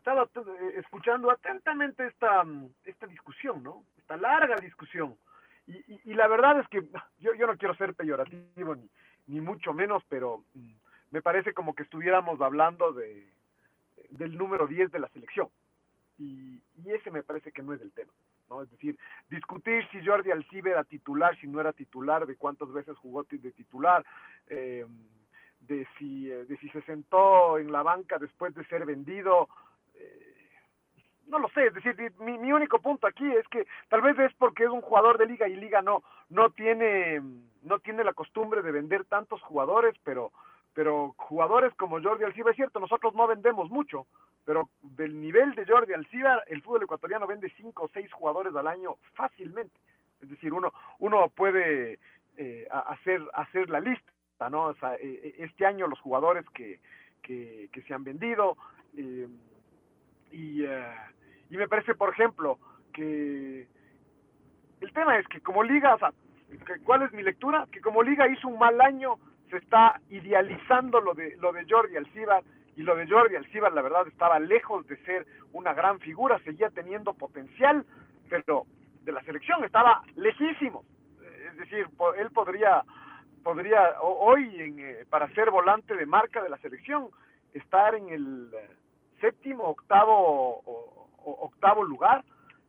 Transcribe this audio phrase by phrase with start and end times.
[0.00, 2.44] estado eh, escuchando atentamente esta,
[2.84, 3.84] esta discusión, ¿no?
[3.98, 5.16] Esta larga discusión.
[5.66, 6.82] Y, la verdad es que
[7.20, 8.90] yo, yo no quiero ser peyorativo ni,
[9.28, 10.72] ni mucho menos, pero mm,
[11.12, 13.28] me parece como que estuviéramos hablando de,
[14.10, 15.48] del número 10 de la selección.
[16.18, 18.12] Y, ese me parece que no es el tema.
[18.48, 18.62] ¿no?
[18.62, 22.96] Es decir, discutir si Jordi Alcibe era titular, si no era titular, de cuántas veces
[22.98, 24.04] jugó de titular,
[24.48, 24.84] eh,
[25.60, 29.48] de, si, eh, de si se sentó en la banca después de ser vendido.
[31.30, 34.18] Eh, no lo sé, es decir, mi, mi, único punto aquí es que tal vez
[34.18, 37.20] es porque es un jugador de liga y liga no, no tiene,
[37.62, 40.32] no tiene la costumbre de vender tantos jugadores, pero
[40.72, 44.06] pero jugadores como Jordi Alciba, es cierto, nosotros no vendemos mucho,
[44.44, 48.68] pero del nivel de Jordi Alciba, el fútbol ecuatoriano vende cinco o seis jugadores al
[48.68, 49.74] año fácilmente.
[50.22, 51.98] Es decir, uno, uno puede
[52.36, 54.66] eh, hacer, hacer la lista, ¿no?
[54.66, 56.78] O sea, e, e, este año los jugadores que,
[57.20, 58.56] que, se han vendido,
[58.96, 59.26] eh,
[60.30, 60.84] y, eh,
[61.50, 62.58] y me parece, por ejemplo,
[62.92, 63.66] que
[64.80, 66.12] el tema es que como liga, o sea,
[66.84, 67.66] ¿cuál es mi lectura?
[67.70, 69.18] Que como liga hizo un mal año
[69.50, 72.42] se está idealizando lo de, lo de Jordi Alcibar
[72.76, 76.70] y lo de Jordi Alcibar la verdad estaba lejos de ser una gran figura, seguía
[76.70, 77.84] teniendo potencial,
[78.28, 78.64] pero
[79.02, 80.84] de la selección estaba lejísimo.
[81.50, 81.86] Es decir,
[82.16, 82.84] él podría,
[83.42, 87.08] podría hoy en, eh, para ser volante de marca de la selección
[87.52, 88.70] estar en el eh,
[89.20, 92.24] séptimo, octavo, octavo lugar.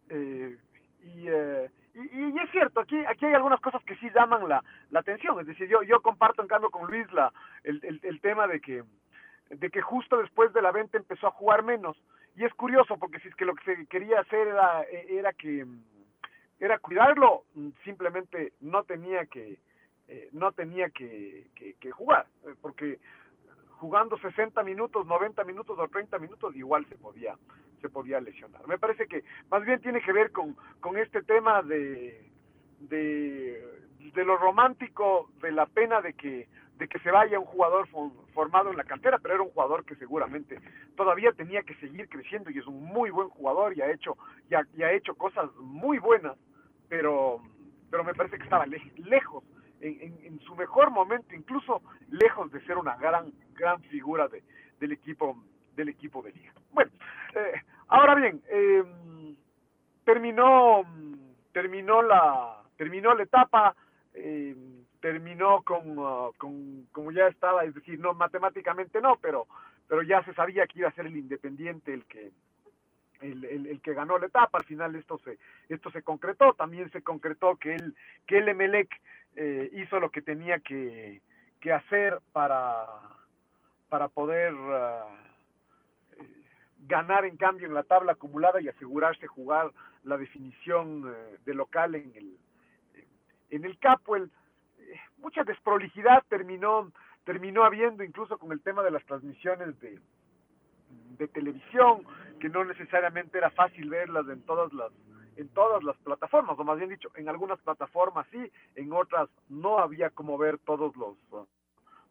[0.09, 0.57] Eh,
[1.03, 5.39] y, y, es cierto, aquí, aquí hay algunas cosas que sí llaman la, la atención.
[5.39, 8.83] Es decir, yo, yo comparto en cambio con Luis la, el, el, tema de que,
[9.49, 11.97] de que justo después de la venta empezó a jugar menos.
[12.35, 15.65] Y es curioso porque si es que lo que se quería hacer era, era que
[16.59, 17.43] era cuidarlo,
[17.83, 19.59] simplemente no tenía que
[20.07, 22.27] eh, no tenía que, que, jugar,
[22.61, 22.99] porque
[23.79, 27.37] jugando 60 minutos, 90 minutos o 30 minutos igual se podía
[27.81, 28.65] se podía lesionar.
[28.67, 32.31] Me parece que más bien tiene que ver con, con este tema de,
[32.79, 36.47] de, lo romántico, de la pena de que
[36.77, 37.87] de que se vaya un jugador
[38.33, 40.59] formado en la cantera, pero era un jugador que seguramente
[40.95, 44.17] todavía tenía que seguir creciendo y es un muy buen jugador y ha hecho
[44.49, 46.35] y ha, hecho cosas muy buenas,
[46.89, 47.39] pero
[47.91, 49.43] pero me parece que estaba lejos
[49.79, 54.41] en, en, su mejor momento, incluso lejos de ser una gran gran figura de,
[54.79, 55.37] del equipo
[55.75, 56.53] del equipo de liga.
[56.71, 56.91] Bueno,
[57.35, 58.83] eh, ahora bien, eh,
[60.03, 60.83] terminó
[61.51, 63.75] terminó la terminó la etapa,
[64.13, 64.55] eh,
[65.01, 69.47] terminó uh, con, como ya estaba, es decir, no matemáticamente no, pero,
[69.87, 72.31] pero ya se sabía que iba a ser el Independiente el que,
[73.19, 75.37] el, el, que ganó la etapa, al final esto se,
[75.69, 77.95] esto se concretó, también se concretó que el,
[78.25, 78.89] que el Emelec
[79.35, 81.21] eh, hizo lo que tenía que,
[81.59, 82.85] que hacer para,
[83.89, 85.30] para poder uh,
[86.87, 89.71] ganar en cambio en la tabla acumulada y asegurarse jugar
[90.03, 91.13] la definición uh,
[91.45, 92.37] de local en el,
[93.49, 96.91] en el eh, mucha desprolijidad terminó,
[97.23, 99.99] terminó habiendo incluso con el tema de las transmisiones de,
[101.17, 102.03] de televisión,
[102.39, 104.91] que no necesariamente era fácil verlas en todas las
[105.37, 109.79] en todas las plataformas, o más bien dicho, en algunas plataformas sí, en otras no
[109.79, 111.15] había como ver todos los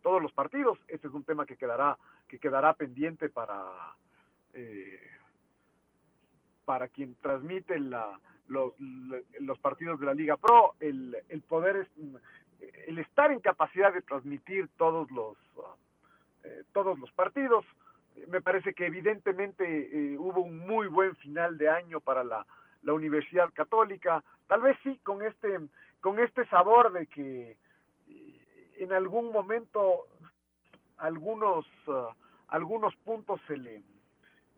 [0.02, 0.78] todos los partidos.
[0.88, 3.62] Este es un tema que quedará que quedará pendiente para
[4.54, 5.00] eh,
[6.64, 8.18] para quien transmite la,
[8.50, 11.88] los, partidos de la Liga Pro, el, poder,
[12.86, 15.36] el estar en capacidad de transmitir todos los,
[16.44, 17.64] eh, todos los partidos.
[18.28, 22.44] Me parece que evidentemente eh, hubo un muy buen final de año para la,
[22.82, 24.24] Universidad Católica.
[24.46, 25.60] Tal vez sí con este,
[26.00, 27.56] con este sabor de que
[28.08, 30.06] eh, en algún momento
[30.96, 31.66] algunos,
[32.48, 33.82] algunos puntos se le,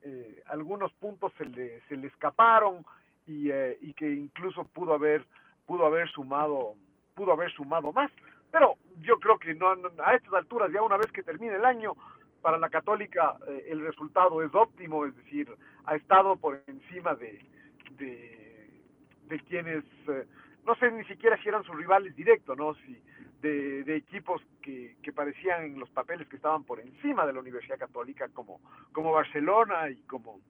[0.04, 2.84] eh, algunos puntos se le, se le escaparon
[3.26, 5.24] y, eh, y que incluso pudo haber
[5.66, 6.74] pudo haber sumado
[7.14, 8.10] pudo haber sumado más.
[8.50, 9.68] Pero yo creo que no,
[10.04, 11.94] a estas alturas ya una vez que termine el año
[12.42, 15.48] para la católica eh, el resultado es óptimo es decir
[15.86, 17.40] ha estado por encima de
[17.98, 20.26] de, quienes eh,
[20.66, 23.00] no sé ni siquiera si eran sus rivales directos no si
[23.42, 27.78] de, equipos que, que, parecían en los papeles que estaban por encima de la Universidad
[27.78, 28.60] Católica como
[28.92, 30.40] como Barcelona y como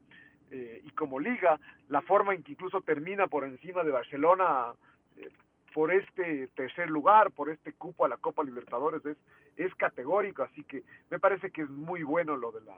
[0.51, 1.59] eh, y como liga,
[1.89, 4.75] la forma en que incluso termina por encima de Barcelona
[5.17, 5.31] eh,
[5.73, 9.17] por este tercer lugar, por este cupo a la Copa Libertadores es,
[9.57, 12.77] es categórico, así que me parece que es muy bueno lo de la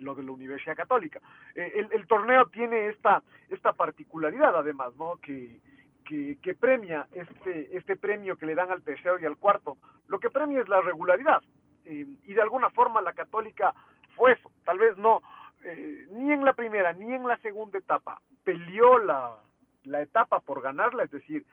[0.00, 1.22] lo de la Universidad Católica.
[1.54, 5.16] Eh, el, el, torneo tiene esta esta particularidad además, ¿no?
[5.16, 5.58] Que,
[6.06, 9.76] que, premia este este premio que le dan al tercero y al cuarto.
[10.08, 11.42] Lo que premia es la regularidad
[11.84, 13.72] y de alguna forma la Católica
[14.16, 15.20] fue eso, tal vez no
[15.64, 19.36] eh, ni en la primera ni en la segunda etapa peleó la,
[19.84, 21.44] la etapa por ganarla, es decir,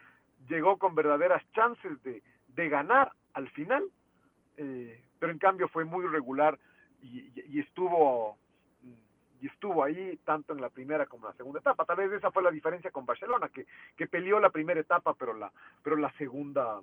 [0.47, 3.83] llegó con verdaderas chances de, de ganar al final,
[4.57, 6.59] eh, pero en cambio fue muy regular
[7.01, 8.37] y, estuvo
[9.43, 11.83] y estuvo ahí tanto en la primera como en la segunda etapa.
[11.83, 13.65] Tal vez esa fue la diferencia con Barcelona, que,
[13.97, 15.51] que peleó la primera etapa, pero la,
[15.83, 16.79] pero la segunda,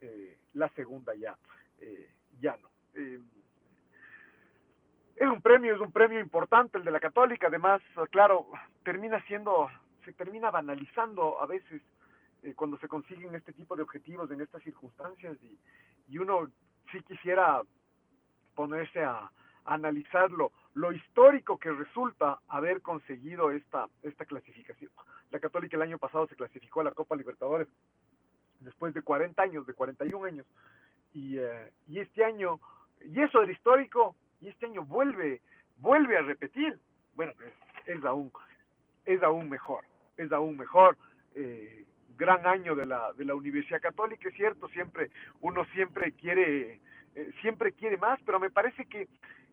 [0.00, 1.36] eh, la segunda ya,
[1.80, 2.08] eh,
[2.38, 2.68] ya no.
[2.94, 3.20] Eh,
[5.16, 7.82] es un premio, es un premio importante el de la Católica, además,
[8.12, 8.46] claro,
[8.84, 9.68] termina siendo,
[10.04, 11.82] se termina banalizando a veces
[12.44, 15.58] eh, cuando se consiguen este tipo de objetivos en estas circunstancias y,
[16.06, 16.48] y uno
[16.92, 17.62] sí quisiera
[18.54, 19.30] ponerse a, a
[19.64, 24.90] analizarlo, lo histórico que resulta haber conseguido esta, esta clasificación.
[25.30, 27.66] La Católica el año pasado se clasificó a la Copa Libertadores
[28.60, 30.46] después de 40 años, de 41 años,
[31.14, 32.60] y, eh, y este año,
[33.00, 35.40] y eso era histórico, y este año vuelve,
[35.78, 36.78] vuelve a repetir,
[37.14, 37.32] bueno,
[37.86, 38.30] es, es aún,
[39.06, 39.82] es aún mejor,
[40.18, 40.98] es aún mejor,
[41.36, 41.86] eh,
[42.18, 46.80] gran año de la, de la Universidad Católica, es cierto, siempre, uno siempre quiere,
[47.14, 49.08] eh, siempre quiere más, pero me parece que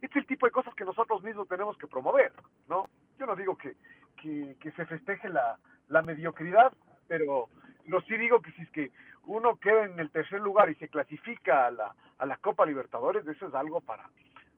[0.05, 2.33] es el tipo de cosas que nosotros mismos tenemos que promover,
[2.67, 2.87] ¿no?
[3.17, 3.75] Yo no digo que,
[4.21, 5.57] que, se festeje la,
[5.87, 6.73] la mediocridad,
[7.07, 7.49] pero
[7.85, 8.91] lo sí digo que si es que
[9.25, 13.25] uno queda en el tercer lugar y se clasifica a la, a la Copa Libertadores,
[13.27, 14.09] eso es algo para,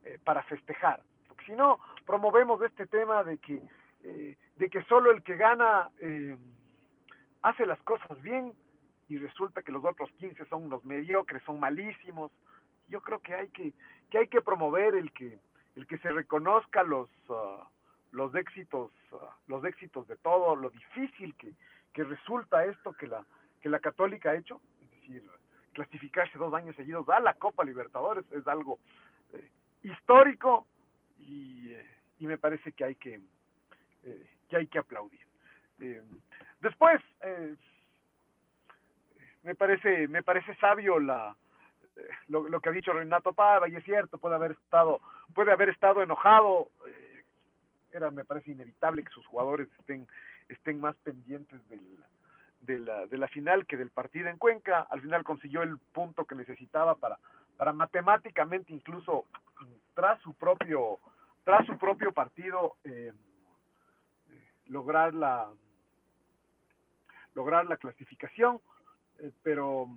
[0.04, 1.02] eh, para festejar.
[1.28, 3.62] Porque si no, promovemos este tema de que,
[4.04, 6.38] eh, de que solo el que gana eh,
[7.44, 8.54] hace las cosas bien
[9.08, 12.32] y resulta que los otros 15 son unos mediocres, son malísimos.
[12.88, 13.74] Yo creo que hay que,
[14.10, 15.40] que, hay que promover el que,
[15.76, 17.64] el que se reconozca los, uh,
[18.12, 19.18] los éxitos, uh,
[19.48, 21.54] los éxitos de todo, lo difícil que,
[21.94, 23.26] que resulta esto que la,
[23.62, 25.24] que la Católica ha hecho, es decir,
[25.76, 28.80] clasificarse dos años seguidos a la Copa Libertadores es algo
[29.34, 29.50] eh,
[29.84, 30.68] histórico
[31.20, 31.86] y, eh,
[32.20, 33.20] y, me parece que hay que,
[34.04, 35.20] eh, que, hay que aplaudir.
[36.62, 37.02] Después,
[39.44, 41.36] me, parece, me parece sabio la,
[42.28, 45.00] lo, lo, que ha dicho Renato Pava, y es cierto, puede haber estado,
[45.34, 46.70] puede haber estado enojado,
[47.92, 50.08] era, me parece inevitable que sus jugadores estén,
[50.50, 51.82] estén más pendientes del,
[52.62, 56.26] de, la, de la final que del partido en Cuenca, al final consiguió el punto
[56.26, 57.18] que necesitaba para,
[57.58, 59.26] para matemáticamente incluso
[59.94, 61.00] tras su propio
[61.44, 63.14] tras su propio partido eh,
[64.68, 65.48] lograr la
[67.34, 68.60] lograr la clasificación
[69.20, 69.88] eh, pero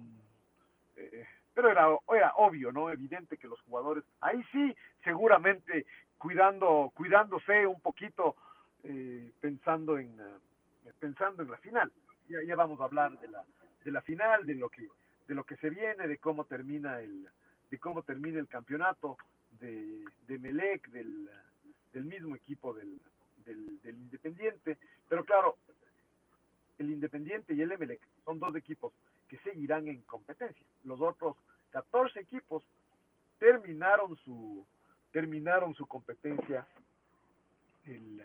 [0.97, 1.27] eh,
[1.59, 5.87] pero era era obvio no evidente que los jugadores ahí sí seguramente
[6.17, 8.37] cuidando cuidándose un poquito
[8.85, 10.17] eh, pensando en
[11.01, 11.91] pensando en la final
[12.29, 13.43] ya, ya vamos a hablar de la
[13.85, 14.87] de la final de lo que
[15.27, 17.27] de lo que se viene de cómo termina el
[17.73, 19.17] de cómo termina el campeonato
[19.59, 21.29] de, de Melec, del,
[21.93, 23.01] del mismo equipo del,
[23.45, 24.79] del, del, Independiente.
[25.09, 25.57] Pero claro,
[26.79, 28.93] el Independiente y el Emelec son dos equipos
[29.29, 30.65] que seguirán en competencia.
[30.85, 31.37] Los otros
[31.71, 32.63] 14 equipos
[33.39, 34.67] terminaron su
[35.13, 36.67] terminaron su competencia
[37.87, 38.23] el,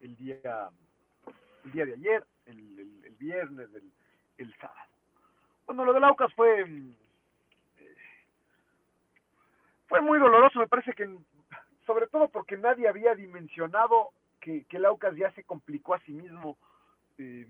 [0.00, 0.70] el día
[1.64, 3.68] el día de ayer, el, el, viernes,
[4.36, 4.90] el, sábado.
[5.66, 6.64] Bueno, lo del Aucas fue
[9.86, 11.08] fue muy doloroso, me parece que,
[11.86, 16.58] sobre todo porque nadie había dimensionado que, que el ya se complicó a sí mismo
[17.18, 17.46] eh,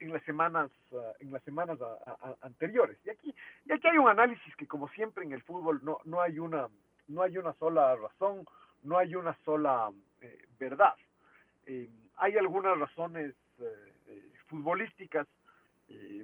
[0.00, 2.98] en las semanas uh, en las semanas a, a, anteriores.
[3.04, 6.20] Y aquí y aquí hay un análisis que como siempre en el fútbol no no
[6.20, 6.68] hay una
[7.08, 8.46] no hay una sola razón,
[8.82, 9.90] no hay una sola
[10.20, 10.94] eh, verdad.
[11.66, 15.26] Eh, hay algunas razones eh, futbolísticas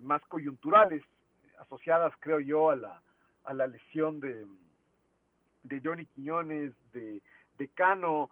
[0.02, 1.02] más coyunturales
[1.58, 3.02] asociadas creo yo a la
[3.44, 4.46] a la lesión de,
[5.62, 7.20] de Johnny Quiñones, de,
[7.74, 8.30] Cano,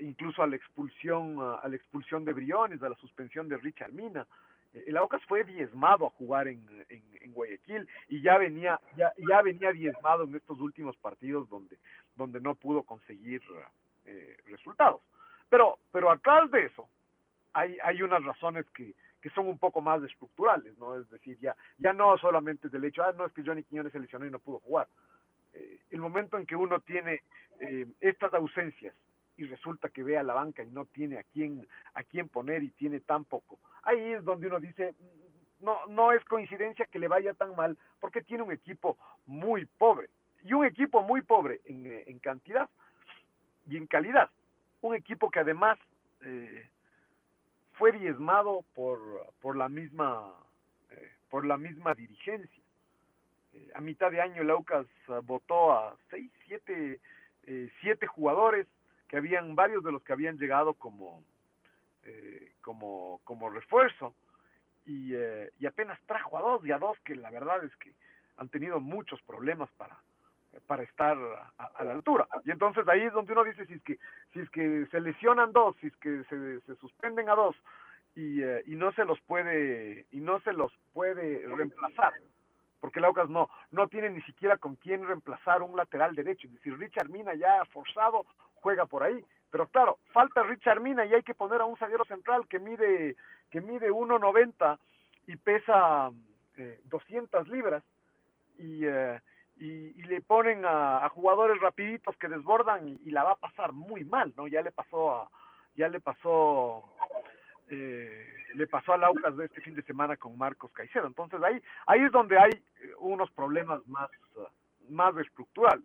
[0.00, 4.26] incluso a la expulsión, a la expulsión de Briones, a la suspensión de Richard Mina.
[4.72, 9.72] El Aucas fue diezmado a jugar en, en, Guayaquil y ya venía, ya, ya venía
[9.72, 11.78] diezmado en estos últimos partidos donde,
[12.16, 13.40] donde no pudo conseguir
[14.46, 15.00] resultados.
[15.48, 16.88] Pero, pero atrás de eso,
[17.52, 20.96] hay, hay unas razones que, que son un poco más estructurales, ¿no?
[20.98, 24.00] Es decir, ya, ya no solamente del hecho, ah, no, es que Johnny Quiñones se
[24.00, 24.88] lesionó y no pudo jugar.
[25.52, 27.22] Eh, el momento en que uno tiene
[27.60, 28.94] eh, estas ausencias
[29.36, 32.62] y resulta que ve a la banca y no tiene a quién, a quién poner
[32.62, 36.98] y tiene tan poco, ahí es donde uno dice, mm, no, no es coincidencia que
[36.98, 38.96] le vaya tan mal porque tiene un equipo
[39.26, 40.08] muy pobre.
[40.42, 42.68] Y un equipo muy pobre en, en cantidad
[43.68, 44.30] y en calidad.
[44.80, 45.78] Un equipo que además...
[46.22, 46.68] Eh,
[47.80, 49.00] fue diezmado por,
[49.40, 50.34] por la misma
[50.90, 52.62] eh, por la misma dirigencia.
[53.54, 54.52] Eh, a mitad de año el
[55.22, 57.00] votó a seis, siete,
[57.44, 58.66] eh, siete jugadores
[59.10, 61.24] que habían varios de los que habían llegado como
[62.62, 64.14] como como refuerzo
[64.86, 65.14] y,
[65.58, 67.92] y apenas trajo a dos y a dos que la verdad es que
[68.36, 69.98] han tenido muchos problemas para
[70.66, 71.16] para estar
[71.58, 72.26] a, la altura.
[72.44, 73.98] Y entonces ahí es donde uno dice si es que
[74.32, 77.56] si es que se lesionan dos, si es que se, se suspenden a dos
[78.14, 82.14] y, eh, y no se los puede y no se los puede reemplazar,
[82.80, 86.54] porque el Aucas no no tiene ni siquiera con quién reemplazar un lateral derecho, es
[86.54, 88.26] decir, Richard Mina ya forzado
[88.60, 92.04] juega por ahí, pero claro, falta Richard Mina y hay que poner a un zaguero
[92.04, 93.16] central que mide
[93.50, 94.78] que mide 1.90
[95.26, 96.10] y pesa
[96.56, 97.82] eh, 200 libras
[98.58, 99.20] y eh,
[99.60, 104.32] y, le ponen a, jugadores rapiditos que desbordan y, la va a pasar muy mal,
[104.36, 104.48] ¿no?
[104.48, 105.30] Ya le pasó a,
[105.76, 106.84] ya le pasó,
[107.68, 111.06] eh, le pasó al Aucas de este fin de semana con Marcos Caicedo.
[111.06, 114.10] Entonces ahí, ahí es donde hay eh, unos problemas más,
[114.88, 115.84] más estructurales.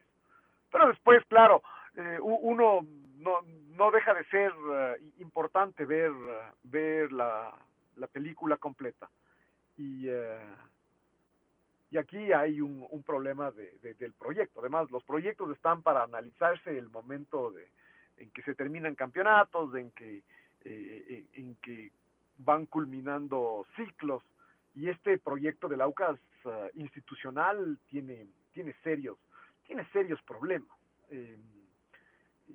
[0.72, 1.62] Pero después, claro,
[1.98, 2.86] eh, uno
[3.18, 4.52] no, no deja de ser
[5.20, 6.12] importante ver,
[6.64, 7.54] ver la,
[7.96, 9.10] la película completa.
[9.78, 10.08] Y
[11.92, 14.60] y aquí hay un, un problema de, del proyecto.
[14.60, 17.70] Además, los proyectos están para analizarse el momento de,
[18.18, 20.24] en que se terminan campeonatos, en que,
[20.66, 21.92] eh, en que
[22.40, 24.24] van culminando ciclos.
[24.74, 29.18] Y este proyecto del AUCAS uh, institucional tiene, tiene, serios,
[29.66, 30.78] tiene serios problemas.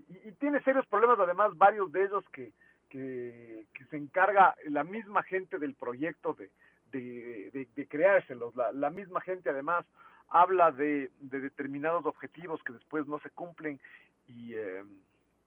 [0.08, 2.52] Y, tiene serios problemas, además, varios de ellos que,
[2.88, 6.50] que, que se encarga la misma gente del proyecto de,
[6.92, 8.54] de, de, creárselos.
[8.56, 9.86] La, la, misma gente además
[10.28, 13.80] habla de, de, determinados objetivos que después no se cumplen
[14.26, 14.84] y, eh,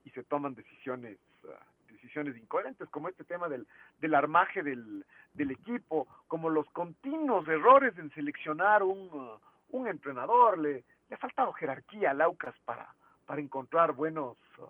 [0.06, 3.66] y se toman decisiones uh, decisiones incoherentes, como este tema del,
[4.00, 10.58] del armaje del, del equipo, como los continuos errores en seleccionar un, uh, un entrenador.
[10.58, 12.94] Le, le ha faltado jerarquía a Laucas para,
[13.26, 14.66] para encontrar buenos, uh,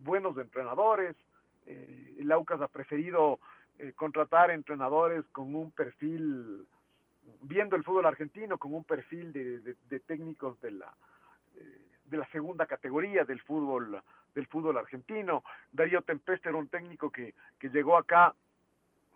[0.00, 1.16] buenos entrenadores.
[1.66, 3.38] Eh, Laucas ha preferido
[3.78, 6.66] eh, contratar entrenadores con un perfil,
[7.42, 10.94] viendo el fútbol argentino, con un perfil de, de, técnicos de la,
[11.56, 14.00] eh, de la segunda categoría del fútbol
[14.34, 15.44] del fútbol argentino.
[15.72, 18.34] Darío Tempeste era un técnico que, que llegó acá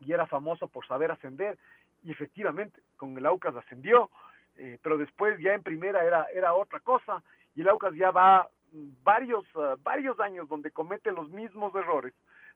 [0.01, 1.59] y era famoso por saber ascender
[2.05, 4.11] y efectivamente con el Aucas ascendió,
[4.57, 7.23] eh, pero después ya en primera era, era otra cosa
[7.55, 8.49] y el Aucas ya va
[9.03, 12.15] varios, uh, varios años donde comete los mismos errores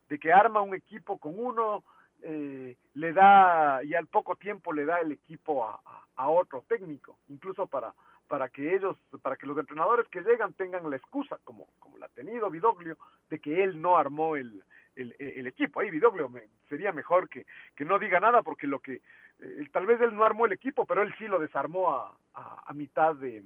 [0.09, 1.85] de que arma un equipo con uno,
[2.23, 5.81] eh, le da, y al poco tiempo le da el equipo a,
[6.17, 7.95] a, otro técnico, incluso para,
[8.29, 12.07] para que ellos, para que los entrenadores que llegan tengan la excusa, como, como la
[12.07, 12.99] ha tenido Vidoglio,
[13.31, 14.63] de que él no armó el,
[14.95, 15.81] el, equipo.
[15.81, 19.01] Ahí Vidoglio me, sería mejor que, que no diga nada, porque lo que,
[19.41, 22.73] eh, tal vez él no armó el equipo, pero él sí lo desarmó a, a
[22.75, 23.43] mitad de,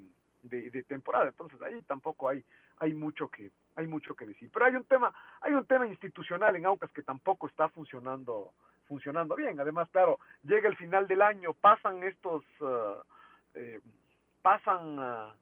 [0.49, 2.45] de, temporada, entonces ahí tampoco hay,
[2.79, 4.50] hay mucho que hay mucho que decir.
[4.53, 8.53] Pero hay un tema hay un tema institucional en Aucas que tampoco está funcionando
[8.87, 9.59] funcionando bien.
[9.61, 13.03] Además claro llega el final del año pasan estos uh,
[13.55, 13.81] eh,
[14.43, 15.33] pasan uh,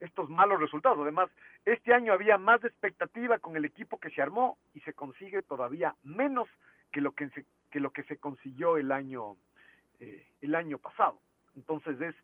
[0.00, 0.98] estos malos resultados.
[1.00, 1.30] Además
[1.64, 5.94] este año había más expectativa con el equipo que se armó y se consigue todavía
[6.02, 6.48] menos
[6.92, 9.36] que lo que se, que lo que se consiguió el año
[10.00, 11.18] eh, el año pasado.
[11.56, 12.14] Entonces es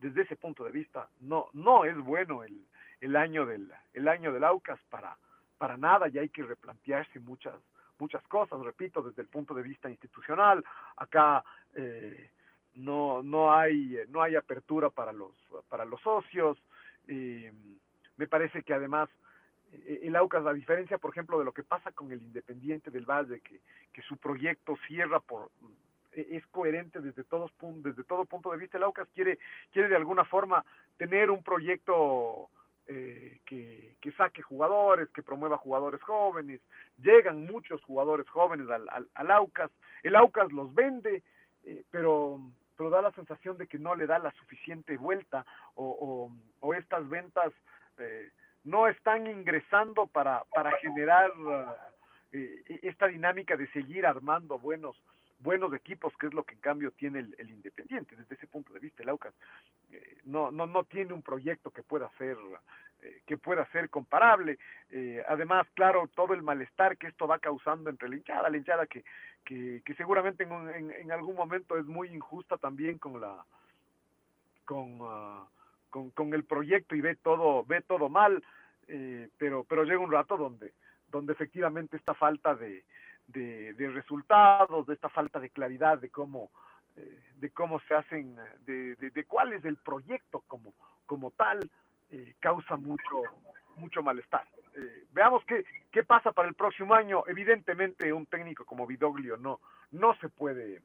[0.00, 2.66] desde ese punto de vista no no es bueno el
[3.00, 5.16] el año del, el año del AUCAS para,
[5.58, 7.54] para nada y hay que replantearse muchas,
[7.98, 10.64] muchas cosas, repito, desde el punto de vista institucional,
[10.96, 11.42] acá
[11.74, 12.30] eh,
[12.74, 15.32] no, no, hay, no hay apertura para los,
[15.68, 16.58] para los socios,
[17.06, 19.08] me parece que además
[19.72, 23.06] eh, el AUCAS, a diferencia, por ejemplo, de lo que pasa con el Independiente del
[23.06, 23.60] Valle, que,
[23.92, 25.50] que su proyecto cierra por
[26.12, 27.52] es coherente desde todos
[27.82, 28.78] desde todo punto de vista.
[28.78, 29.38] El AUCAS quiere
[29.72, 30.64] quiere de alguna forma
[30.96, 32.50] tener un proyecto
[32.92, 36.60] eh, que, que, saque jugadores, que promueva jugadores jóvenes,
[36.98, 39.70] llegan muchos jugadores jóvenes al, al, Aucas,
[40.02, 41.22] el Aucas los vende,
[41.62, 42.40] eh, pero,
[42.76, 47.08] pero da la sensación de que no le da la suficiente vuelta o, o, estas
[47.08, 47.52] ventas
[47.98, 48.30] eh,
[48.64, 51.30] no están ingresando para, para generar
[52.32, 55.00] esta dinámica de seguir armando buenos
[55.40, 58.16] buenos equipos, que es lo que en cambio tiene el, Independiente.
[58.16, 59.34] Desde ese punto de vista, el Aucas
[59.90, 62.36] eh, no, no, no tiene un proyecto que pueda ser
[63.02, 64.58] eh, que pueda ser comparable.
[64.90, 68.86] Eh, además, claro, todo el malestar que esto va causando entre la hinchada, la hinchada
[68.86, 69.04] que,
[69.44, 73.44] que, seguramente en, en, algún momento es muy injusta también con la
[74.64, 75.46] con, ah,
[75.88, 78.44] con, con, el proyecto y ve todo ve todo mal,
[79.38, 80.72] pero pero llega un rato donde
[81.08, 82.84] donde efectivamente esta falta de,
[83.32, 86.50] de, resultados, de esta falta de claridad de cómo,
[86.96, 90.74] eh, de cómo se hacen, de, de, cuál es el proyecto como,
[91.06, 91.70] como tal,
[92.10, 93.22] eh, causa mucho,
[93.76, 94.46] mucho malestar.
[94.76, 97.24] Eh, veamos qué, qué pasa para el próximo año.
[97.26, 99.60] Evidentemente un técnico como Vidoglio no,
[99.92, 100.82] no se puede,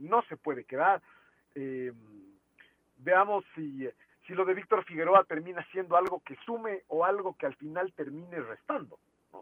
[0.00, 1.00] no se puede quedar.
[2.98, 3.88] veamos si,
[4.26, 7.92] si lo de Víctor Figueroa termina siendo algo que sume o algo que al final
[7.92, 8.98] termine restando.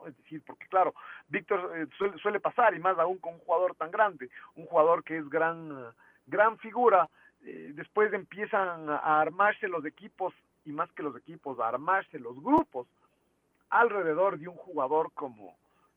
[0.06, 0.94] Es decir, porque claro,
[1.28, 1.86] Víctor eh,
[2.20, 5.92] suele, pasar, y más aún con un jugador tan grande, un jugador que es gran,
[6.26, 7.08] gran figura,
[7.44, 12.42] eh, después empiezan a armarse los equipos, y más que los equipos, a armarse los
[12.42, 12.86] grupos
[13.70, 15.56] alrededor de un jugador como,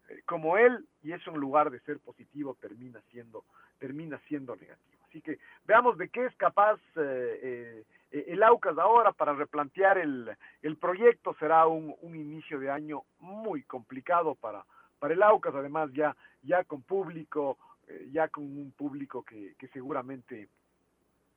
[0.10, 3.44] eh, como él, y eso en lugar de ser positivo termina siendo,
[3.80, 5.01] termina siendo negativo.
[5.12, 10.78] Así que veamos de qué es capaz eh, el AUCAS ahora para replantear el, el
[10.78, 14.64] proyecto será un, un, inicio de año muy complicado para,
[15.00, 17.58] para el AUCAS, además ya, ya con público,
[17.90, 20.48] eh, ya con un público que, que seguramente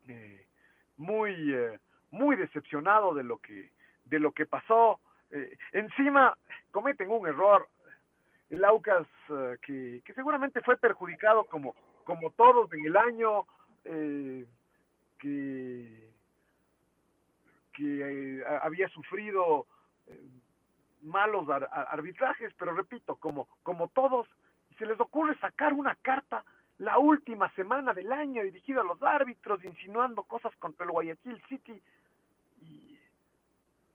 [0.06, 0.46] eh,
[0.96, 1.52] muy,
[2.12, 3.72] muy decepcionado de lo que,
[4.04, 5.00] de lo que pasó.
[5.72, 6.38] encima
[6.70, 7.66] cometen un error,
[8.50, 9.08] el AUCAS
[9.62, 13.46] que, que seguramente fue perjudicado como, como todos en el año,
[13.84, 14.44] que
[17.74, 19.66] que eh, había sufrido
[20.06, 20.18] eh,
[21.02, 24.26] malos arbitrajes, pero repito, como, como todos,
[24.78, 26.44] se les ocurre sacar una carta
[26.78, 31.80] la última semana del año dirigida a los árbitros, insinuando cosas contra el Guayaquil City,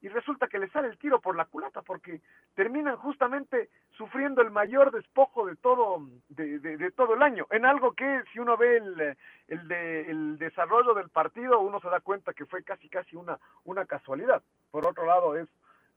[0.02, 2.22] y resulta que le sale el tiro por la culata porque
[2.56, 7.48] terminan justamente sufriendo el mayor despojo de todo de, todo el año.
[7.52, 11.90] En algo que si uno ve el, el, de, el desarrollo del partido uno se
[11.90, 14.42] da cuenta que fue casi casi una una casualidad.
[14.72, 15.50] Por otro lado es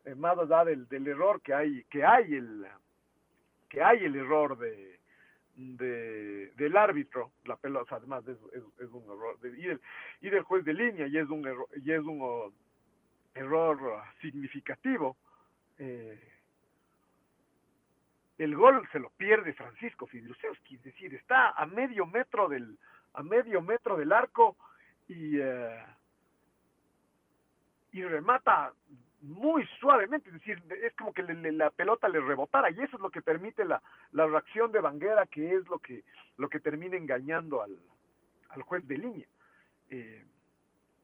[0.04, 2.66] eh, más allá del, del error que hay que hay el
[3.68, 5.00] que hay el error de
[5.54, 8.38] de, del árbitro, la pelota, además es,
[8.80, 9.80] es, un error, de, y, del,
[10.22, 12.52] y del juez de línea, y es un error, y es un
[13.34, 15.16] error significativo.
[15.78, 16.32] Eh,
[18.38, 22.78] el gol se lo pierde Francisco Fidrusewski, es decir, está a medio metro del,
[23.14, 24.56] a medio metro del arco
[25.08, 25.84] y, eh,
[27.92, 28.72] y remata
[29.20, 33.10] muy suavemente, es decir, es como que la pelota le rebotara y eso es lo
[33.10, 33.80] que permite la,
[34.12, 36.02] la reacción de Banguera, que es lo que,
[36.38, 37.78] lo que termina engañando al,
[38.48, 39.26] al juez de línea.
[39.90, 40.24] Eh,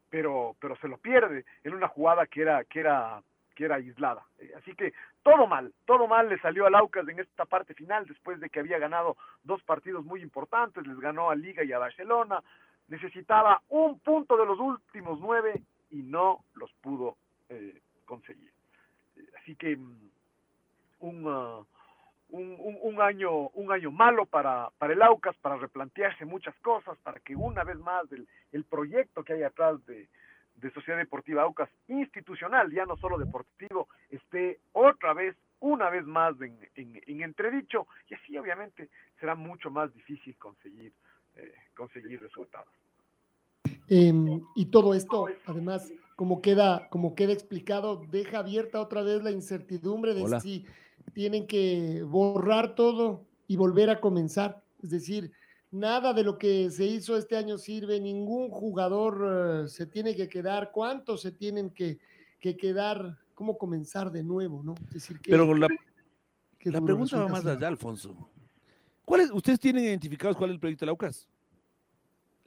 [0.09, 3.21] pero, pero se lo pierde en una jugada que era, que era,
[3.55, 4.25] que era aislada.
[4.39, 4.93] Eh, así que
[5.23, 8.59] todo mal, todo mal le salió al Aucas en esta parte final después de que
[8.59, 12.41] había ganado dos partidos muy importantes, les ganó a Liga y a Barcelona,
[12.87, 17.17] necesitaba un punto de los últimos nueve y no los pudo
[17.49, 18.51] eh, conseguir.
[19.15, 20.09] Eh, así que mm,
[21.01, 21.65] un, uh,
[22.29, 27.19] un, un, año, un año malo para, para el AUCAS, para replantearse muchas cosas, para
[27.19, 30.07] que una vez más el, el proyecto que hay atrás de,
[30.55, 36.39] de Sociedad Deportiva AUCAS, institucional, ya no solo deportivo, esté otra vez, una vez más
[36.41, 38.89] en, en, entredicho, y así obviamente
[39.19, 40.93] será mucho más difícil conseguir,
[41.35, 42.73] eh, conseguir resultados.
[43.89, 49.31] Em, y todo esto, además, como queda, como queda explicado, deja abierta otra vez la
[49.31, 50.65] incertidumbre de si
[51.13, 54.63] tienen que borrar todo y volver a comenzar.
[54.81, 55.31] Es decir,
[55.71, 60.27] nada de lo que se hizo este año sirve, ningún jugador eh, se tiene que
[60.27, 61.99] quedar, cuántos se tienen que,
[62.39, 64.75] quedar, cómo comenzar de nuevo, ¿no?
[64.87, 65.67] Es decir, que, Pero la,
[66.63, 68.29] la pregunta va más allá, Alfonso.
[69.05, 71.27] ¿Cuáles, ¿Ustedes tienen identificados cuál es el proyecto de la UCAS?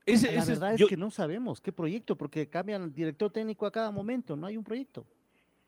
[0.06, 3.90] la verdad es, que no sabemos qué proyecto, porque cambian el director técnico a cada
[3.90, 5.06] momento, no hay un proyecto.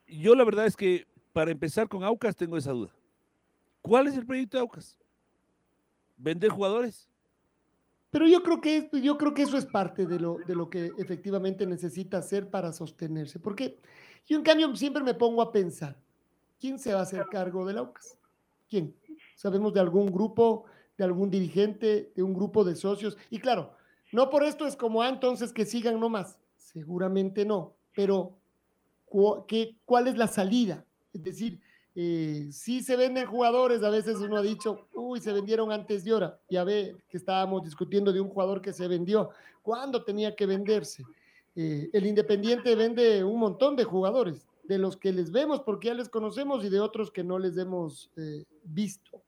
[0.07, 2.95] Yo la verdad es que para empezar con Aucas tengo esa duda.
[3.83, 4.97] ¿Cuál es el proyecto de Aucas?
[6.17, 7.11] ¿Vender jugadores?
[8.11, 10.93] Pero yo creo que yo creo que eso es parte de lo, de lo que
[10.97, 13.41] efectivamente necesita hacer para sostenerse.
[13.41, 13.81] Porque
[14.27, 16.01] Yo en cambio siempre me pongo a pensar,
[16.61, 18.17] ¿quién se va a hacer cargo del Aucas?
[18.69, 18.95] ¿Quién?
[19.35, 20.67] ¿Sabemos de algún grupo,
[20.97, 23.19] de algún dirigente, de un grupo de socios?
[23.29, 23.75] Y claro,
[24.13, 26.39] no por esto es como, ah, entonces que sigan nomás.
[26.57, 28.39] Seguramente no, pero
[29.49, 30.87] ¿qué, ¿cuál es la salida?
[31.15, 31.61] Es decir,
[31.95, 36.13] eh, si se venden jugadores, a veces uno ha dicho, uy, se vendieron antes de
[36.13, 36.41] hora.
[36.51, 39.31] Ya ve que estábamos discutiendo de un jugador que se vendió.
[39.63, 41.05] ¿Cuándo tenía que venderse?
[41.55, 45.95] Eh, el Independiente vende un montón de jugadores, de los que les vemos porque ya
[45.95, 49.23] les conocemos y de otros que no les hemos eh, visto.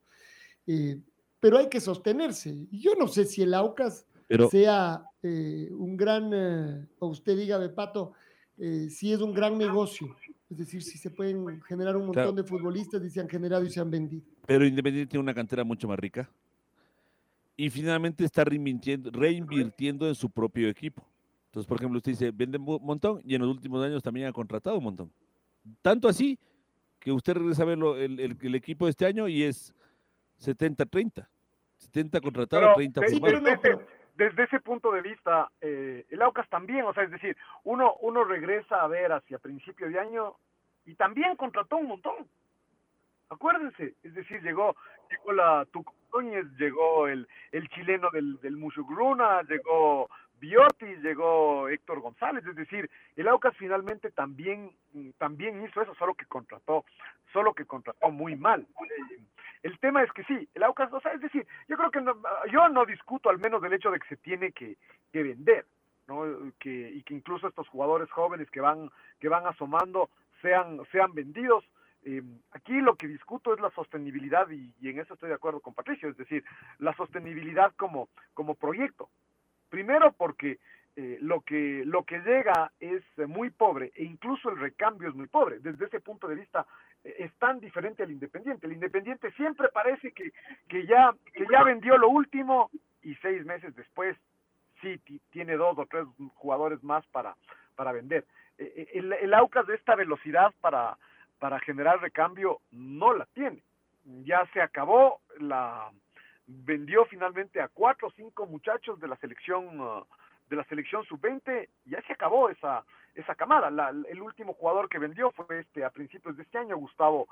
[1.38, 2.66] pero hay que sostenerse.
[2.72, 4.05] Yo no sé si el Aucas
[4.51, 8.14] sea un gran, o usted diga, Bepato,
[8.57, 10.16] si es un gran negocio
[10.50, 13.70] es decir, si se pueden generar un montón de futbolistas y se han generado y
[13.70, 14.24] se han vendido.
[14.46, 16.30] Pero Independiente tiene una cantera mucho más rica.
[17.56, 21.04] Y finalmente está reinvirtiendo, reinvirtiendo en su propio equipo.
[21.46, 24.32] Entonces, por ejemplo, usted dice, vende un montón y en los últimos años también ha
[24.32, 25.11] contratado un montón.
[25.82, 26.38] Tanto así
[27.00, 29.74] que usted regresa a ver el, equipo de este año y es
[30.40, 31.26] 70-30.
[31.78, 33.00] 70 contratados, 30
[34.16, 38.24] desde ese punto de vista, eh, el Aucas también, o sea, es decir, uno, uno
[38.24, 40.35] regresa a ver hacia principio de año
[40.87, 42.26] y también contrató un montón.
[43.29, 44.74] Acuérdense, es decir, llegó,
[45.11, 50.09] llegó la Tucóñez, llegó el, el chileno del, del Mushugruna, llegó
[50.40, 54.70] Biotti, llegó Héctor González, es decir, el Aucas finalmente también,
[55.18, 56.85] también hizo eso, solo que contrató,
[57.33, 58.66] solo que contrató muy mal.
[59.66, 62.00] El tema es que sí, el Aucas, o sea, es decir, yo creo que
[62.52, 64.76] yo no discuto al menos del hecho de que se tiene que,
[65.12, 65.66] vender,
[66.07, 66.22] ¿no?
[66.61, 70.09] Que, y que incluso estos jugadores jóvenes que van, que van asomando
[70.40, 71.64] sean, sean vendidos.
[72.05, 75.74] Eh, aquí lo que discuto es la sostenibilidad y, en eso estoy de acuerdo con
[75.74, 76.44] Patricio, es decir,
[76.79, 79.09] la sostenibilidad como, como proyecto.
[79.68, 80.61] Primero porque
[80.94, 85.26] eh, lo, que, lo que llega es muy pobre e incluso el recambio es muy
[85.26, 85.59] pobre.
[85.59, 86.64] Desde ese punto de vista
[87.04, 88.66] es tan diferente al Independiente.
[88.66, 90.32] El Independiente siempre parece que,
[90.68, 92.70] que, ya, que ya vendió lo último
[93.02, 94.16] y seis meses después
[94.80, 97.37] sí tiene dos o tres jugadores más para,
[97.74, 98.26] para vender.
[98.59, 100.98] Eh, el, el Aucas de esta velocidad para,
[101.38, 103.62] para generar recambio no la tiene.
[104.24, 105.90] Ya se acabó la,
[106.46, 110.04] vendió finalmente a cuatro o cinco muchachos de la selección uh,
[110.48, 112.85] de la selección sub-20, ya se acabó esa
[113.16, 113.68] esa camada.
[114.09, 117.26] el último jugador que vendió fue este a principios de este año, Gustavo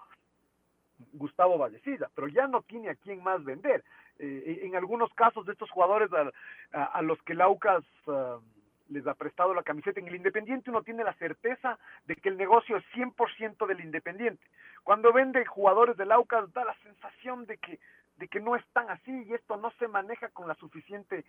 [1.12, 3.84] Gustavo Vallecilla, pero ya no tiene a quién más vender.
[4.18, 6.08] Eh, en algunos casos de estos jugadores
[6.72, 8.40] a, los que Laucas uh,
[8.88, 12.36] les ha prestado la camiseta en el Independiente, uno tiene la certeza de que el
[12.36, 14.44] negocio es 100% del Independiente.
[14.84, 17.80] Cuando vende jugadores del Aucas da la sensación de que
[18.16, 21.24] de que no es tan así y esto no se maneja con la suficiente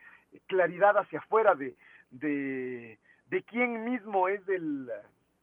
[0.47, 1.75] claridad hacia afuera de,
[2.11, 4.89] de, de quién mismo es el,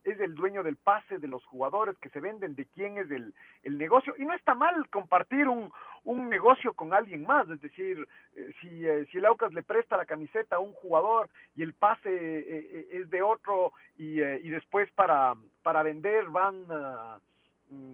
[0.04, 3.34] es el dueño del pase de los jugadores que se venden, de quién es el,
[3.62, 4.14] el negocio.
[4.18, 5.72] Y no está mal compartir un,
[6.04, 9.96] un negocio con alguien más, es decir, eh, si, eh, si el Aucas le presta
[9.96, 14.90] la camiseta a un jugador y el pase eh, es de otro y, y después
[14.92, 17.20] para, para vender van uh,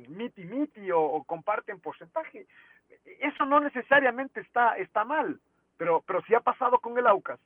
[0.09, 2.47] miti miti o, o comparten porcentaje,
[3.21, 5.41] eso no necesariamente está, está mal,
[5.77, 7.41] pero, pero sí ha pasado con el Aucas,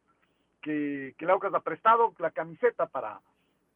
[0.61, 3.21] que, que el Aucas ha prestado la camiseta para,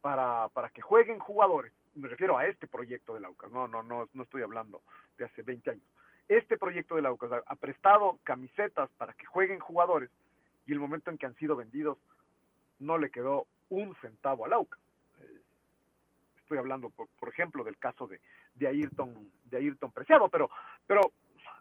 [0.00, 1.72] para, para que jueguen jugadores.
[1.94, 4.82] Me refiero a este proyecto del Aucas, no, no, no, no estoy hablando
[5.18, 5.84] de hace 20 años.
[6.28, 10.10] Este proyecto del Aucas ha, prestado camisetas para que jueguen jugadores
[10.66, 11.98] y el momento en que han sido vendidos
[12.80, 14.80] no le quedó un centavo al Aucas.
[16.38, 18.20] Estoy hablando, por, por, ejemplo, del caso de,
[18.54, 20.50] de Ayrton, de Ayrton Preciado, pero,
[20.86, 21.12] pero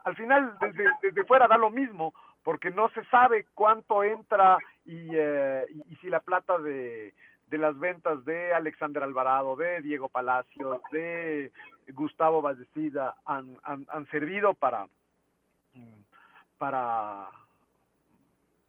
[0.06, 2.14] al final desde, desde fuera da lo mismo,
[2.44, 7.14] porque no se sabe cuánto entra y, eh, y, si la plata de,
[7.48, 11.52] de las ventas de Alexander Alvarado, de Diego Palacios, de
[11.94, 14.88] Gustavo Vallecida han, han, han, servido para,
[16.60, 17.28] para,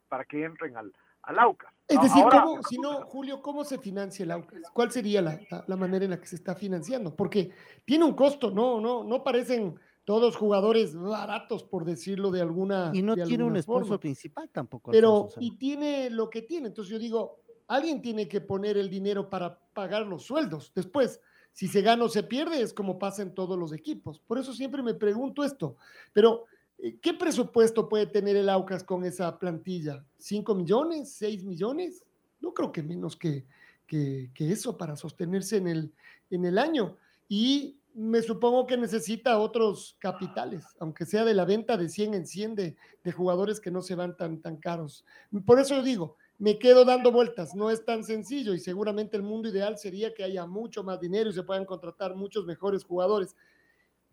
[0.09, 1.71] para que entren al, al AUCAS.
[1.87, 4.71] Es decir, ¿cómo, si no, Julio, ¿cómo se financia el AUCAS?
[4.73, 7.15] ¿Cuál sería la, la, la, manera en la que se está financiando?
[7.15, 7.51] Porque
[7.85, 13.01] tiene un costo, no, no, no parecen todos jugadores baratos, por decirlo de alguna Y
[13.01, 14.91] no tiene un esfuerzo principal tampoco.
[14.91, 16.67] Pero, y tiene lo que tiene.
[16.69, 20.71] Entonces yo digo, alguien tiene que poner el dinero para pagar los sueldos.
[20.73, 21.19] Después,
[21.51, 24.21] si se gana o se pierde, es como pasa en todos los equipos.
[24.21, 25.75] Por eso siempre me pregunto esto.
[26.13, 26.45] Pero,
[26.77, 30.05] eh, ¿qué presupuesto puede tener el Aucas con esa plantilla?
[30.17, 31.11] ¿Cinco millones?
[31.11, 32.05] ¿Seis millones?
[32.39, 33.45] No creo que menos que,
[33.85, 35.93] que, que eso para sostenerse en el,
[36.29, 36.95] en el año.
[37.27, 42.27] Y me supongo que necesita otros capitales, aunque sea de la venta de 100 en
[42.27, 42.75] 100 de,
[43.11, 45.03] jugadores que no se van tan, tan caros.
[45.45, 49.49] Por eso digo, me quedo dando vueltas, no es tan sencillo y seguramente el mundo
[49.49, 53.35] ideal sería que haya mucho más dinero y se puedan contratar muchos mejores jugadores.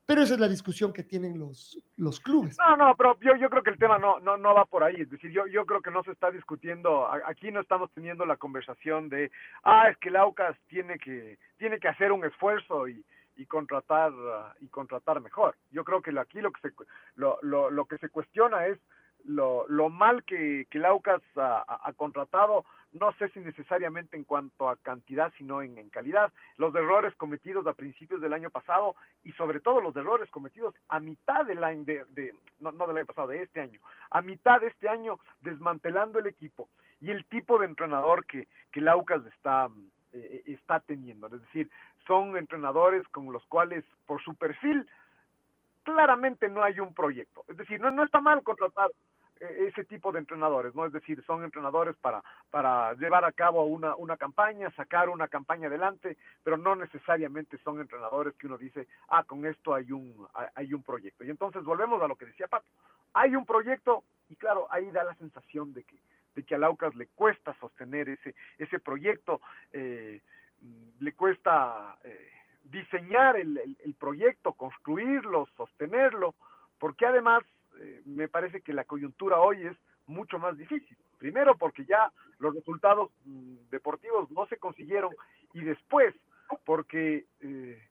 [0.07, 2.57] Pero esa es la discusión que tienen los, los clubes.
[2.59, 4.97] No, no, pero yo, yo creo que el tema no, no, no va por ahí.
[4.97, 8.37] Es decir, yo, yo creo que no se está discutiendo, aquí no estamos teniendo la
[8.37, 9.31] conversación de,
[9.63, 13.05] ah, es que el AUCAS tiene que, tiene que hacer un esfuerzo y,
[13.37, 14.13] y contratar
[14.61, 15.57] y contratar mejor.
[15.71, 16.75] Yo creo que aquí lo que se
[17.17, 18.79] lo, lo, lo que se cuestiona es
[19.25, 24.25] lo, lo mal que, que el AUCAS ha, ha, contratado, no sé si necesariamente en
[24.25, 26.33] cuanto a cantidad, sino en, en, calidad.
[26.57, 31.01] Los errores cometidos a principios del año pasado y sobre todo los errores cometidos a
[31.01, 34.69] mitad del año, de, de, no, del año pasado, de este año, a mitad de
[34.69, 36.69] este año desmantelando el equipo
[37.01, 39.69] y el tipo de entrenador que, que el AUCAS está,
[40.13, 41.27] eh, está teniendo.
[41.27, 41.71] Es decir,
[42.07, 44.87] son entrenadores con los cuales por su perfil
[45.83, 47.45] claramente no hay un proyecto.
[47.49, 48.91] Es decir, no, no está mal contratar
[49.41, 50.87] eh, ese tipo de entrenadores, ¿no?
[50.87, 55.69] Es decir, son entrenadores para, para llevar a cabo una, una campaña, sacar una campaña
[55.69, 60.73] adelante, pero no necesariamente son entrenadores que uno dice, ah, con esto hay un, hay
[60.73, 61.25] un proyecto.
[61.25, 62.67] Y entonces volvemos a lo que decía Pato.
[63.13, 65.97] Hay un proyecto y claro, ahí da la sensación de que,
[66.35, 69.41] de que a Laucas le cuesta sostener ese, ese proyecto,
[69.73, 70.21] eh,
[71.01, 72.31] le cuesta eh,
[72.65, 76.35] diseñar el, el, proyecto, construirlo, sostenerlo,
[76.79, 77.43] porque además
[77.79, 80.97] eh, me parece que la coyuntura hoy es mucho más difícil.
[81.19, 85.15] Primero porque ya los resultados mm, deportivos no se consiguieron
[85.53, 86.15] y después
[86.65, 87.83] porque eh,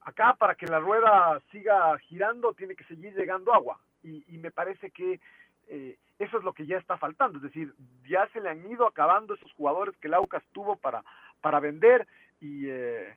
[0.00, 4.50] acá para que la rueda siga girando tiene que seguir llegando agua y, y me
[4.50, 5.20] parece que
[5.68, 7.72] eh, eso es lo que ya está faltando, es decir,
[8.08, 11.02] ya se le han ido acabando esos jugadores que el Aucas tuvo para,
[11.40, 12.06] para vender
[12.40, 13.14] y, eh,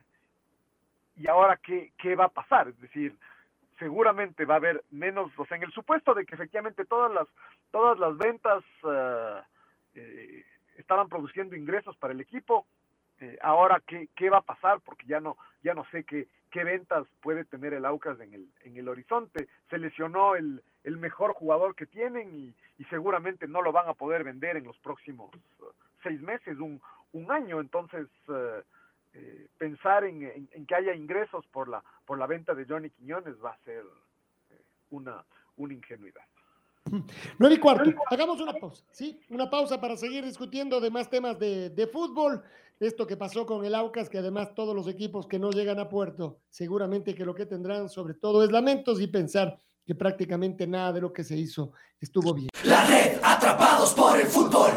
[1.16, 3.16] y ahora qué, qué va a pasar, es decir,
[3.78, 7.26] seguramente va a haber menos, o sea, en el supuesto de que efectivamente todas las,
[7.70, 9.40] todas las ventas uh,
[9.94, 10.44] eh,
[10.76, 12.66] estaban produciendo ingresos para el equipo,
[13.20, 16.64] eh, ahora ¿qué, qué va a pasar, porque ya no, ya no sé qué, qué
[16.64, 21.32] ventas puede tener el Aucas en el, en el horizonte, se lesionó el, el mejor
[21.32, 25.30] jugador que tienen y, y seguramente no lo van a poder vender en los próximos
[25.60, 25.64] uh,
[26.02, 26.80] seis meses, un,
[27.14, 28.60] un año, entonces uh,
[29.14, 32.90] eh, pensar en, en, en, que haya ingresos por la, por la venta de Johnny
[32.90, 33.84] Quiñones va a ser
[34.50, 35.24] eh, una,
[35.56, 36.24] una ingenuidad.
[37.38, 37.90] 9 y cuarto.
[38.10, 39.20] Hagamos una pausa, ¿sí?
[39.30, 42.42] Una pausa para seguir discutiendo de más temas de, de, fútbol.
[42.80, 45.88] Esto que pasó con el Aucas, que además todos los equipos que no llegan a
[45.88, 50.92] puerto, seguramente que lo que tendrán sobre todo es lamentos y pensar que prácticamente nada
[50.92, 52.48] de lo que se hizo estuvo bien.
[52.64, 54.72] La red, atrapados por el fútbol,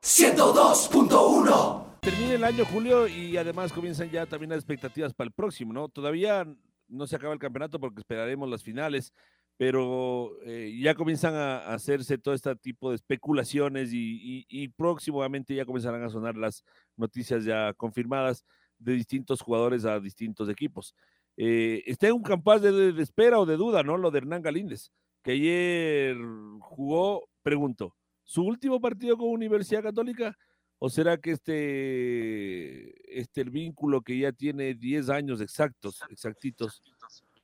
[0.00, 1.79] 102.1
[2.10, 5.88] termina el año, Julio, y además comienzan ya también las expectativas para el próximo, ¿no?
[5.88, 6.44] Todavía
[6.88, 9.12] no se acaba el campeonato porque esperaremos las finales,
[9.56, 16.02] pero eh, ya comienzan a, hacerse todo este tipo de especulaciones y, próximamente ya comenzarán
[16.02, 16.64] a sonar las
[16.96, 18.44] noticias ya confirmadas
[18.78, 20.96] de distintos jugadores a distintos equipos.
[21.36, 23.96] Eh, está en un campas de, de, espera o de duda, ¿no?
[23.96, 24.90] Lo de Hernán Galíndez,
[25.22, 26.16] que ayer
[26.60, 27.94] jugó, pregunto,
[28.24, 30.36] su último partido con Universidad Católica
[30.82, 36.82] ¿O será que este, este el vínculo que ya tiene 10 años exactos, exactitos,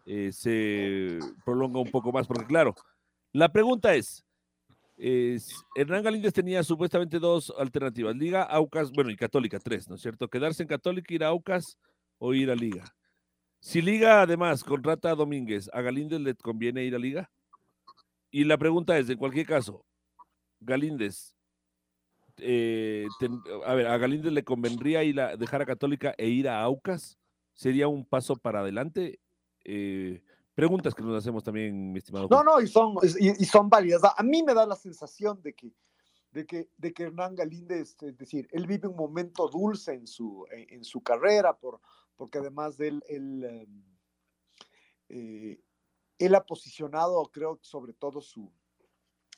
[0.07, 2.27] eh, se prolonga un poco más?
[2.27, 2.75] Porque claro,
[3.35, 4.25] la pregunta es,
[4.96, 10.01] es, Hernán Galíndez tenía supuestamente dos alternativas, Liga, Aucas, bueno, y Católica, tres, ¿no es
[10.01, 10.29] cierto?
[10.29, 11.77] Quedarse en Católica, ir a Aucas
[12.16, 12.87] o ir a Liga.
[13.61, 17.31] Si Liga además contrata a Domínguez, ¿a Galíndez le conviene ir a Liga?
[18.31, 19.85] Y la pregunta es, en cualquier caso,
[20.59, 21.36] Galíndez
[22.38, 26.49] eh, ten, a ver, a Galíndez le convendría ir a dejar a Católica e ir
[26.49, 27.18] a Aucas,
[27.55, 29.20] sería un paso para adelante.
[29.64, 30.22] Eh,
[30.55, 32.29] preguntas que nos hacemos también, mi estimado.
[32.31, 34.03] No, no, y son, y, y, son válidas.
[34.16, 35.72] A mí me da la sensación de que,
[36.31, 40.46] de que, de que Hernán Galíndez, es decir, él vive un momento dulce en su,
[40.51, 41.81] en, en su carrera, por,
[42.16, 43.85] porque además de él, él, em,
[45.09, 45.61] eh,
[46.18, 48.51] él ha posicionado, creo, sobre todo su,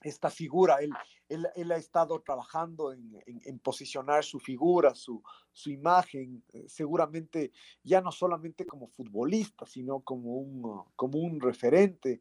[0.00, 0.76] esta figura.
[0.76, 0.92] Él,
[1.28, 7.52] él, él, ha estado trabajando en, en, posicionar su figura, su, su, imagen, eh, seguramente
[7.82, 12.20] ya no solamente como futbolista, sino como un, como un referente.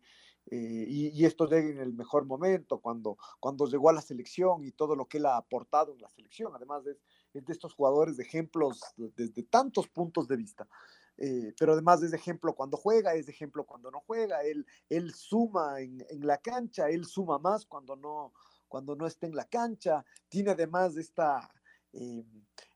[0.49, 4.71] Eh, y, esto llega en el mejor momento, cuando, cuando llegó a la selección y
[4.71, 6.53] todo lo que él ha aportado en la selección.
[6.55, 6.97] Además, es,
[7.33, 10.67] de estos jugadores de ejemplos desde de tantos puntos de vista.
[11.17, 14.65] Eh, pero además es de ejemplo cuando juega, es de ejemplo cuando no juega, él,
[14.87, 18.33] él suma en, en, la cancha, él suma más cuando no,
[18.67, 21.49] cuando no está en la cancha, tiene además esta,
[21.93, 22.23] eh,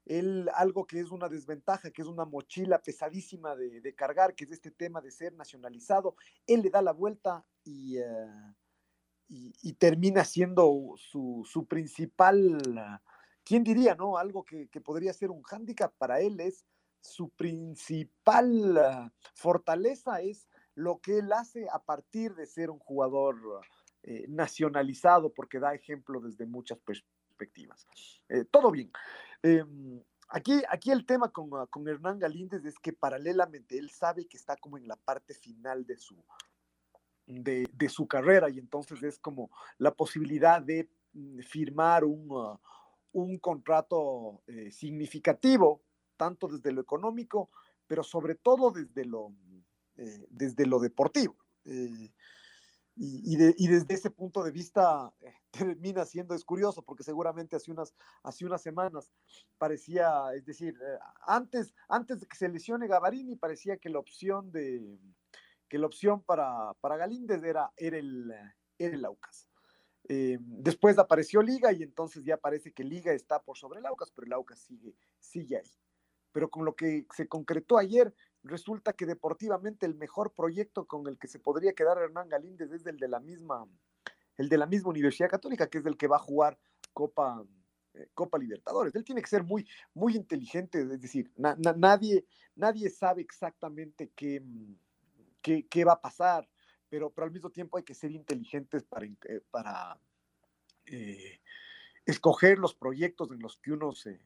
[0.05, 4.45] él algo que es una desventaja, que es una mochila pesadísima de, de, cargar, que
[4.45, 6.15] es este tema de ser nacionalizado,
[6.47, 8.53] él le da la vuelta y, uh,
[9.27, 12.59] y, y termina siendo su, su principal
[13.43, 14.17] ¿quién diría, no?
[14.17, 16.65] Algo que, podría ser un hándicap para él es
[17.01, 23.37] su principal fortaleza es lo que él hace a partir de ser un jugador
[24.03, 27.87] eh, nacionalizado, porque da ejemplo desde muchas perspectivas.
[28.29, 28.91] Eh, todo bien.
[29.43, 34.27] Em, aquí, aquí el tema con, ah, con, Hernán Galíndez es que paralelamente él sabe
[34.27, 36.15] que está como en la parte final de su,
[37.27, 42.59] de, su carrera y entonces es como la posibilidad de mm, firmar un, ah,
[43.11, 45.81] un contrato eh, significativo,
[46.21, 47.49] tanto desde lo económico,
[47.87, 49.33] pero sobre todo desde lo,
[49.97, 51.35] eh, desde lo deportivo.
[51.65, 52.13] Eh,
[52.95, 55.11] y, desde ese punto de vista
[55.51, 59.09] termina siendo, es curioso, porque seguramente hace unas, hace unas semanas
[59.57, 60.77] parecía, es decir,
[61.25, 64.99] antes, antes de que se lesione Gavarini, parecía que la opción de
[65.67, 68.31] que la opción para, para Galíndez era, era, el,
[68.77, 69.47] el Aucas.
[70.07, 74.11] Eh, después apareció Liga y entonces ya parece que Liga está por sobre el Aucas,
[74.11, 75.71] pero el Aucas sigue, sigue ahí.
[76.31, 78.13] Pero con lo que se concretó ayer,
[78.43, 82.85] resulta que deportivamente el mejor proyecto con el que se podría quedar Hernán Galíndez es
[82.85, 83.67] el de la misma,
[84.37, 86.57] el de la misma Universidad Católica, que es el que va a jugar
[86.93, 87.43] Copa,
[87.93, 88.95] eh, Copa Libertadores.
[88.95, 94.41] Él tiene que ser muy, muy inteligente, es decir, nadie, nadie sabe exactamente qué,
[95.41, 96.47] qué, qué va a pasar
[96.91, 99.97] pero, al mismo tiempo hay que ser inteligentes para, eh, para
[100.87, 101.39] eh,
[102.05, 104.19] escoger los proyectos en los que uno se,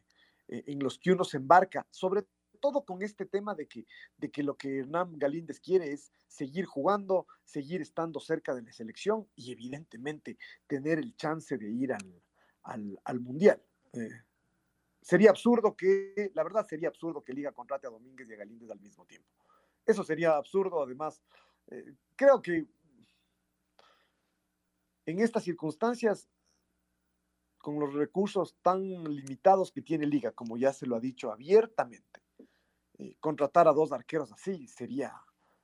[0.48, 3.86] en los que uno se embarca, sobre todo con este tema de que,
[4.18, 8.72] de que lo que Hernán Galíndez quiere es seguir jugando, seguir estando cerca de la
[8.72, 13.62] selección y evidentemente tener el chance de ir al, al, Mundial.
[15.02, 18.70] sería absurdo que, la verdad sería absurdo que Liga contrate a Domínguez y a Galíndez
[18.72, 19.30] al mismo tiempo.
[19.86, 21.22] Eso sería absurdo, además,
[21.68, 22.66] eh, creo que
[25.06, 26.28] en estas circunstancias,
[27.66, 32.22] con los recursos tan limitados que tiene Liga, como ya se lo ha dicho abiertamente,
[33.00, 35.12] eh, contratar a dos arqueros así sería,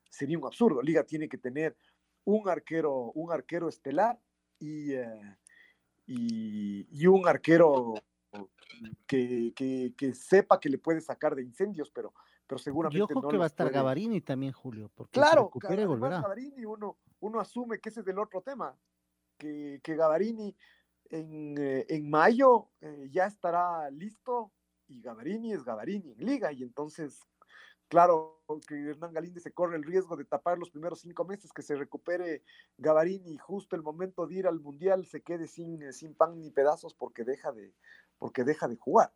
[0.09, 0.81] sería un absurdo.
[0.81, 1.77] Liga tiene que tener
[2.25, 4.19] un arquero, un arquero estelar
[4.57, 5.37] y, eh,
[6.07, 7.93] y, un arquero
[9.05, 9.53] que,
[9.95, 12.15] que, sepa que le puede sacar de incendios, pero
[12.47, 12.97] pero seguramente.
[12.97, 16.19] Yo creo que va a estar Gavarini también, Julio, porque claro, se volverá.
[16.21, 18.75] Gavarini, uno, uno asume que ese es el otro tema,
[19.37, 20.55] que, que Gavarini
[21.11, 24.51] en, eh, en mayo eh, ya estará listo
[24.87, 27.19] y Gavarini es Gavarini en liga, y entonces,
[27.87, 31.61] claro, que Hernán Galíndez se corre el riesgo de tapar los primeros cinco meses, que
[31.61, 32.43] se recupere
[32.77, 36.39] Gavarini y justo el momento de ir al Mundial se quede sin, eh, sin pan
[36.39, 37.73] ni pedazos porque deja de,
[38.17, 39.13] porque deja de jugar.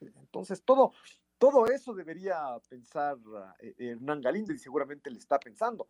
[0.00, 0.92] Entonces, todo,
[1.36, 3.18] todo eso debería pensar
[3.58, 5.86] Hernán Galíndez y seguramente le está pensando.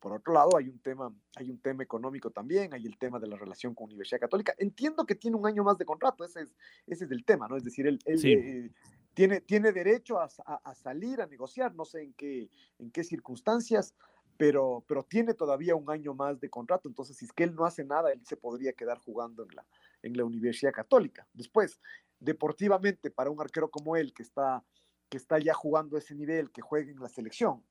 [0.00, 3.28] Por otro lado, hay un tema, hay un tema económico también, hay el tema de
[3.28, 4.54] la relación con Universidad Católica.
[4.58, 7.56] Entiendo que tiene un año más de contrato, ese es, ese es el tema, ¿no?
[7.56, 8.70] Es decir, él, eh,
[9.12, 10.28] tiene, tiene derecho a,
[10.74, 13.94] salir a negociar, no sé en qué, en qué circunstancias,
[14.38, 16.88] pero, pero tiene todavía un año más de contrato.
[16.88, 19.66] Entonces, si es que él no hace nada, él se podría quedar jugando en la,
[20.02, 21.28] en la Universidad Católica.
[21.34, 21.78] Después,
[22.18, 24.64] deportivamente, para un arquero como él, que está
[25.10, 27.62] que está ya jugando ese nivel, que juegue en la selección.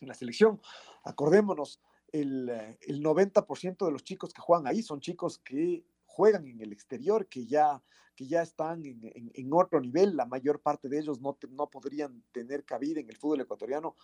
[0.00, 0.60] En la selección,
[1.04, 1.80] acordémonos,
[2.12, 2.48] el,
[2.80, 7.26] el 90% de los chicos que juegan ahí son chicos que juegan en el exterior,
[7.28, 7.82] que ya,
[8.14, 9.00] que ya están en,
[9.34, 13.16] en, otro nivel, la mayor parte de ellos no, no podrían tener cabida en el
[13.16, 13.96] fútbol ecuatoriano,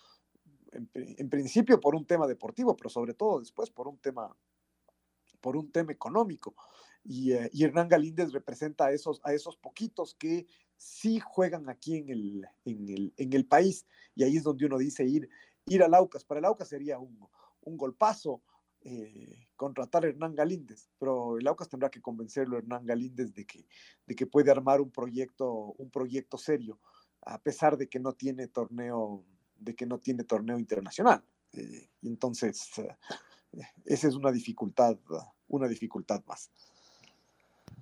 [0.72, 4.36] en, en, principio por un tema deportivo, pero sobre todo después por un tema,
[5.40, 6.56] por un tema económico.
[7.04, 11.96] Y, eh, y Hernán Galíndez representa a esos, a esos poquitos que sí juegan aquí
[11.96, 13.86] en el, en el, país.
[14.14, 15.28] Y ahí es donde uno dice ir,
[15.70, 16.24] ir al Aucas.
[16.24, 17.26] Para el Aucas sería un,
[17.62, 18.42] un golpazo
[18.82, 23.46] eh, contratar a Hernán Galíndez, pero el Aucas tendrá que convencerlo a Hernán Galíndez de
[23.46, 23.66] que,
[24.06, 26.78] de que puede armar un proyecto, un proyecto serio,
[27.22, 29.24] a pesar de que no tiene torneo,
[29.56, 31.22] de que no tiene torneo internacional.
[31.52, 32.96] Eh, entonces, eh,
[33.84, 34.98] esa es una dificultad,
[35.48, 36.50] una dificultad más.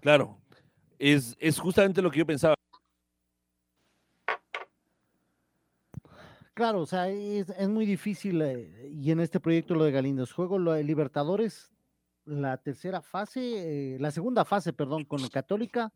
[0.00, 0.38] Claro,
[0.98, 2.57] es, es justamente lo que yo pensaba.
[6.58, 10.58] Claro, o sea, es, muy difícil eh, y en este proyecto lo de Galíndez, juego
[10.58, 11.70] lo de Libertadores,
[12.24, 15.92] la tercera fase, eh, la segunda fase, perdón, con Católica,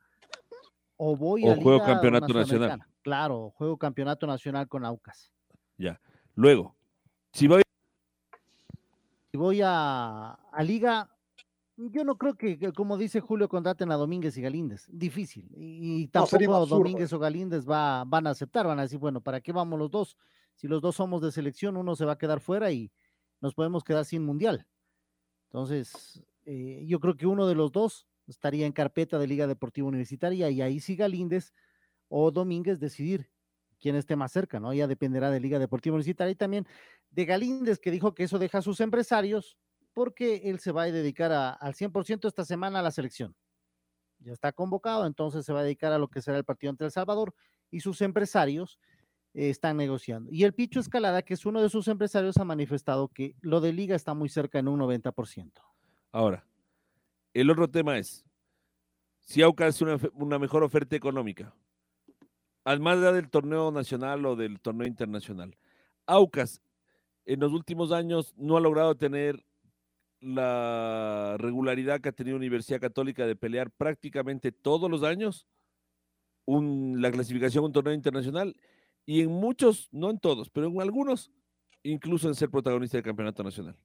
[0.97, 2.81] o voy a juego campeonato nacional.
[3.03, 5.33] Claro, juego campeonato nacional con Aucas.
[5.79, 6.01] Ya.
[6.37, 6.77] Luego,
[7.33, 7.63] si voy,
[9.33, 11.11] si voy a, a Liga,
[11.77, 14.87] yo no creo que, como dice Julio, contraten a Domínguez y Galíndez.
[14.93, 15.49] Difícil.
[15.57, 18.65] Y, tampoco Domínguez o Galíndez va, van a aceptar.
[18.65, 20.17] Van a decir, bueno, ¿para qué vamos los dos?
[20.55, 22.93] Si los dos somos de selección, uno se va a quedar fuera y
[23.41, 24.67] nos podemos quedar sin mundial.
[25.47, 29.89] Entonces, eh, yo creo que uno de los dos estaría en carpeta de Liga Deportiva
[29.89, 31.53] Universitaria y ahí sí Galíndez
[32.09, 33.31] o Domínguez decidir
[33.81, 34.73] quién esté más cerca, ¿no?
[34.73, 36.67] Ya dependerá de Liga Deportiva Universitaria y también
[37.11, 39.59] de Galíndez, que dijo que eso deja a sus empresarios
[39.93, 43.35] porque él se va a dedicar al 100% esta semana a la selección.
[44.21, 46.85] Ya está convocado, entonces se va a dedicar a lo que será el partido ante
[46.85, 47.35] El Salvador
[47.71, 48.79] y sus empresarios
[49.35, 50.31] están negociando.
[50.31, 53.73] Y el Picho Escalada, que es uno de sus empresarios, ha manifestado que lo de
[53.73, 55.53] liga está muy cerca en un 90%.
[56.11, 56.47] Ahora,
[57.33, 58.25] el otro tema es,
[59.21, 61.55] si Aucas una, una mejor oferta económica,
[62.65, 65.57] al más del torneo nacional o del torneo internacional,
[66.07, 66.61] Aucas
[67.25, 69.45] en los últimos años no ha logrado tener
[70.21, 75.47] la regularidad que ha tenido Universidad Católica de pelear prácticamente todos los años
[76.47, 78.57] la clasificación a un torneo internacional
[79.05, 81.33] y en muchos, no en todos, pero en algunos,
[81.83, 83.77] incluso en ser protagonista del campeonato nacional.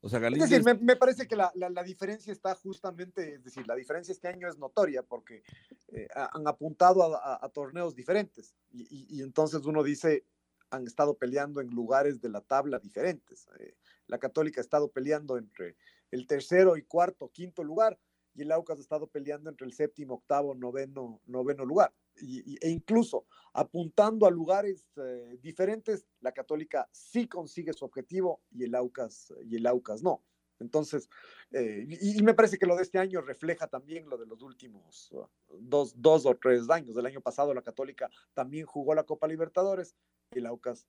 [0.00, 4.12] O sea, Es decir, me, parece que la, diferencia está justamente, es decir, la diferencia
[4.12, 5.42] este año es notoria porque
[5.88, 10.24] eh, han apuntado a, torneos diferentes y, entonces uno dice,
[10.70, 13.48] han estado peleando en lugares de la tabla diferentes.
[13.58, 13.74] Eh,
[14.06, 15.76] la Católica ha estado peleando entre
[16.12, 17.98] el tercero y cuarto, quinto lugar,
[18.38, 21.92] y el Aucas ha estado peleando entre el séptimo, octavo, noveno, noveno lugar.
[22.20, 28.64] Y, e incluso apuntando a lugares eh, diferentes, la Católica sí consigue su objetivo y
[28.64, 30.22] el Aucas, y el Aucas no.
[30.60, 31.08] Entonces,
[31.50, 35.10] eh, y, me parece que lo de este año refleja también lo de los últimos
[35.12, 35.26] uh,
[35.58, 36.94] dos, dos o tres años.
[36.94, 39.96] Del año pasado la Católica también jugó la Copa Libertadores
[40.32, 40.86] y el Aucas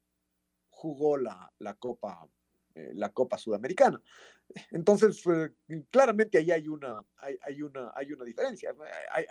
[0.69, 2.27] jugó la, la Copa
[2.75, 4.01] eh, la Copa Sudamericana.
[4.71, 8.75] Entonces, eh, claramente ahí hay una, hay, una, hay una diferencia.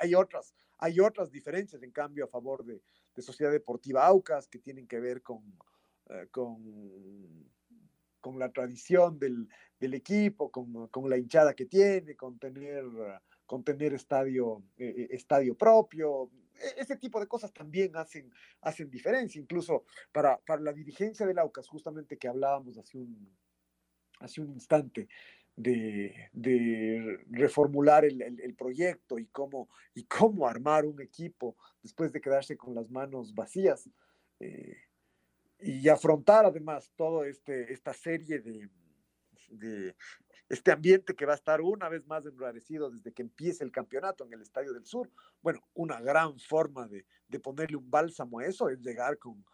[0.01, 2.81] Hay, otras, hay otras diferencias, en cambio, a favor de,
[3.21, 5.43] Sociedad Deportiva Aucas, que tienen que ver con,
[6.09, 7.51] eh, con,
[8.21, 9.49] con, la tradición del,
[9.81, 12.85] equipo, con, la hinchada que tiene, con tener,
[13.45, 16.31] con tener estadio, estadio propio.
[16.59, 18.31] E, ese tipo de cosas también hacen,
[18.63, 23.29] hacen diferencia, incluso para, para la dirigencia del Aucas, justamente que hablábamos hace un,
[24.21, 25.09] hace un instante.
[25.57, 32.21] De, de, reformular el, el, proyecto y cómo, y cómo armar un equipo después de
[32.21, 33.91] quedarse con las manos vacías
[34.39, 34.77] eh,
[35.61, 38.69] y afrontar además todo este, esta serie de,
[39.49, 39.95] de,
[40.49, 44.25] este ambiente que va a estar una vez más enrarecido desde que empiece el campeonato
[44.25, 45.11] en el Estadio del Sur.
[45.43, 47.05] Bueno, una gran forma de,
[47.41, 49.45] ponerle un bálsamo a eso es llegar con,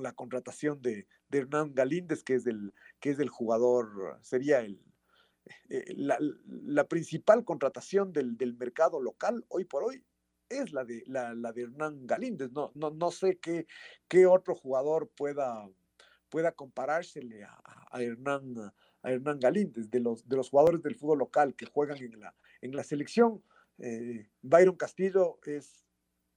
[0.00, 4.80] la contratación de, Hernán Galíndez, que es el, que es el jugador, sería el,
[5.68, 10.04] eh, la, principal contratación del, mercado local hoy por hoy
[10.48, 12.50] es la de, la, de Hernán Galíndez.
[12.50, 13.66] No, no, no sé qué,
[14.08, 15.68] qué otro jugador pueda,
[16.28, 17.56] pueda comparársele a,
[17.92, 18.72] a Hernán
[19.02, 22.34] a Hernán Galíndez, de los, de los jugadores del fútbol local que juegan en la,
[22.60, 23.42] en la selección.
[23.78, 25.84] Eh, Byron Castillo es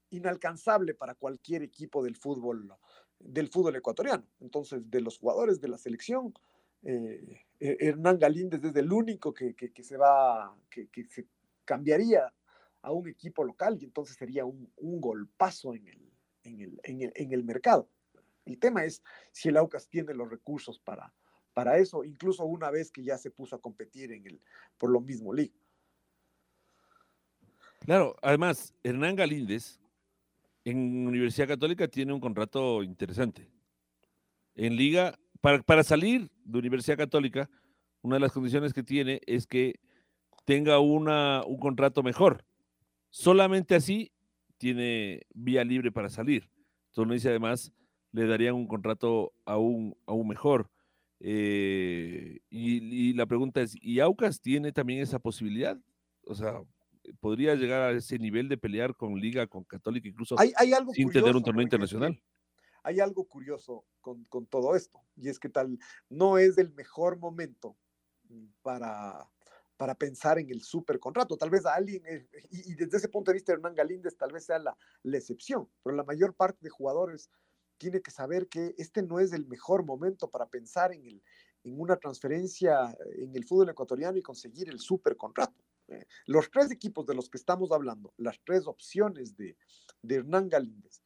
[0.09, 2.71] inalcanzable para cualquier equipo del fútbol,
[3.19, 4.25] del fútbol ecuatoriano.
[4.39, 6.33] Entonces, de los jugadores de la selección,
[6.83, 11.27] eh, eh, Hernán Galíndez es el único que, se va, que, se
[11.65, 12.33] cambiaría
[12.81, 16.11] a un equipo local y entonces sería un, golpazo en el,
[16.43, 17.89] en, el, en, el, en el mercado.
[18.45, 19.01] El tema es
[19.31, 21.13] si el Aucas tiene los recursos para,
[21.53, 24.41] para eso, incluso una vez que ya se puso a competir en el,
[24.77, 25.53] por lo mismo Liga.
[27.79, 29.79] Claro, además, Hernán Galíndez
[30.63, 33.49] en Universidad Católica tiene un contrato interesante.
[34.55, 37.49] En Liga, para, para salir de Universidad Católica,
[38.01, 39.79] una de las condiciones que tiene es que
[40.45, 42.45] tenga una, un contrato mejor.
[43.09, 44.11] Solamente así
[44.57, 46.49] tiene vía libre para salir.
[46.87, 47.73] Entonces, además,
[48.11, 50.69] le darían un contrato aún, aún mejor.
[51.25, 55.79] Eh, y, la pregunta es, ¿y Aucas tiene también esa posibilidad?
[56.25, 56.61] O sea,
[57.21, 61.09] ¿podría llegar a ese nivel de pelear con Liga, con Católica, incluso hay, algo sin
[61.09, 62.21] tener un torneo internacional?
[62.83, 67.77] Hay algo curioso con, todo esto, y es que tal, no es el mejor momento
[68.61, 69.25] para,
[69.77, 71.37] para pensar en el super contrato.
[71.37, 74.43] Tal vez a alguien, eh, y, desde ese punto de vista, Hernán Galíndez tal vez
[74.43, 77.29] sea la, la excepción, pero la mayor parte de jugadores
[77.77, 81.23] tiene que saber que este no es el mejor momento para pensar en, el,
[81.63, 85.63] en una transferencia en el fútbol ecuatoriano y conseguir el super contrato.
[85.87, 89.57] Eh, los tres equipos de los que estamos hablando, las tres opciones de,
[90.03, 91.01] Hernán Galíndez,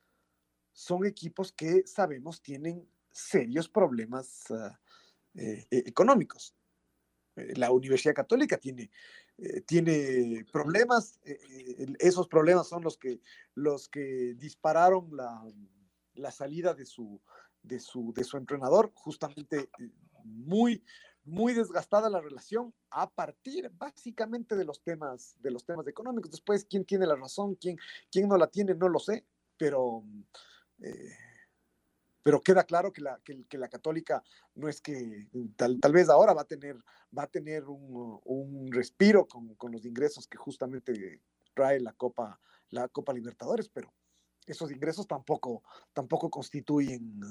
[0.72, 4.80] son equipos que sabemos tienen serios problemas ah,
[5.36, 6.55] eh, e, económicos.
[7.36, 8.91] Eh, la Universidad Católica tiene,
[9.68, 11.20] tiene problemas,
[11.99, 13.22] esos problemas son los que,
[13.53, 15.43] los que dispararon la,
[16.18, 17.22] la salida de su,
[17.63, 19.89] de su, de su entrenador, justamente eh,
[20.24, 20.84] muy,
[21.24, 26.32] muy desgastada la relación a partir básicamente de los temas, de los temas económicos.
[26.32, 27.78] Después, quién tiene la razón, quién,
[28.11, 29.26] quién no la tiene, no lo sé,
[29.57, 30.03] pero,
[30.82, 31.15] eh,
[32.24, 34.24] pero queda claro que la, que, la católica
[34.55, 36.78] no es que tal, tal, vez ahora va a tener,
[37.18, 41.22] va a tener un, un respiro con, con, los ingresos que justamente
[41.53, 42.39] trae la Copa,
[42.70, 43.93] la Copa Libertadores, pero
[44.47, 47.21] esos ingresos tampoco, tampoco constituyen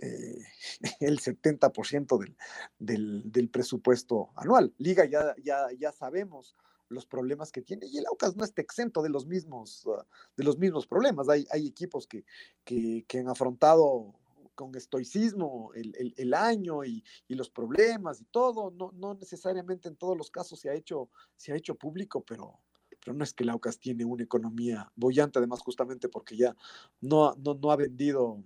[0.00, 0.42] eh,
[1.00, 2.36] el 70% del,
[2.78, 4.74] del, del, presupuesto anual.
[4.78, 6.56] Liga ya, ya, ya sabemos
[6.88, 10.02] los problemas que tiene y el Aucas no está exento de los mismos, uh,
[10.36, 11.28] de los mismos problemas.
[11.28, 12.24] Hay, hay equipos que,
[12.64, 14.14] que, que han afrontado
[14.54, 18.70] con estoicismo el, el, el año y, y, los problemas y todo.
[18.70, 22.60] No, no necesariamente en todos los casos se ha hecho, se ha hecho público, pero,
[23.04, 26.54] pero no es que el Aucas tiene una economía bollante, además justamente porque ya
[27.00, 28.42] no, no, no ha vendido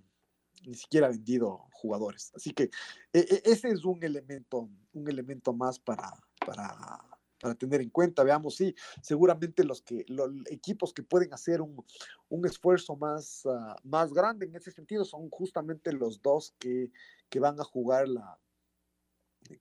[0.65, 2.31] ni siquiera ha vendido jugadores.
[2.35, 2.63] Así que
[3.13, 6.11] e, e, ese es un elemento, un elemento más para,
[6.45, 6.99] para,
[7.39, 8.23] para tener en cuenta.
[8.23, 11.85] Veamos, sí, seguramente los, que, los equipos que pueden hacer un,
[12.29, 16.91] un esfuerzo más, uh, más grande en ese sentido son justamente los dos que,
[17.29, 18.39] que van a jugar la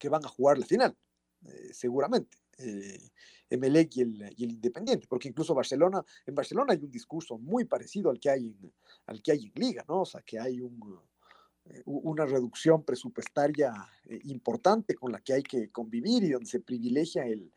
[0.00, 0.96] que van a jugar la final,
[1.44, 3.10] eh, seguramente eh,
[3.48, 7.64] Emelec y el, y el, Independiente, porque incluso Barcelona, en Barcelona hay un discurso muy
[7.64, 8.72] parecido al que hay en,
[9.06, 10.02] al que hay en Liga, ¿no?
[10.02, 13.72] O sea, que hay eh, una reducción presupuestaria
[14.04, 17.50] eh, importante con la que hay que convivir y donde se privilegia eh,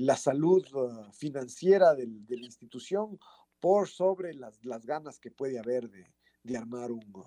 [0.00, 3.18] la salud uh, financiera de la institución
[3.60, 7.24] por sobre las, ganas que puede haber de, armar un,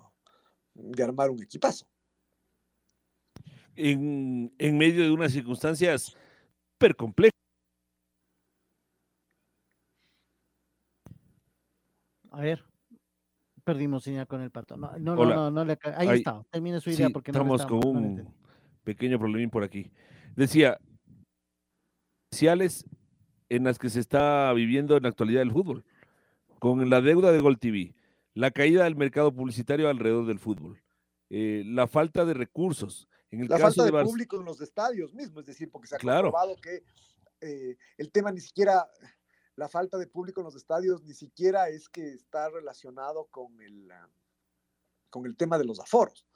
[0.74, 1.86] de armar un equipazo.
[3.74, 6.16] En medio de unas circunstancias
[6.76, 7.32] súper complejo.
[12.30, 12.62] A ver,
[13.64, 14.76] perdimos señal con el pato.
[14.76, 17.66] No, no, no, no, le, ahí, ahí, está, termine su idea sí, porque estamos no
[17.66, 18.34] con un
[18.84, 19.90] pequeño problemín por aquí.
[20.34, 20.78] Decía,
[22.30, 22.84] sociales
[23.48, 25.84] en las que se está viviendo en la actualidad del fútbol,
[26.58, 27.94] con la deuda de Gol TV,
[28.34, 30.82] la caída del mercado publicitario alrededor del fútbol,
[31.30, 34.04] eh, la falta de recursos, en el la caso falta de, Bar...
[34.04, 36.32] público en los estadios mismos, es decir, porque se ha claro.
[36.32, 36.82] comprobado que
[37.40, 38.88] eh, el tema ni siquiera,
[39.56, 43.90] la falta de público en los estadios ni siquiera es que está relacionado con el,
[45.10, 46.26] con el tema de los aforos.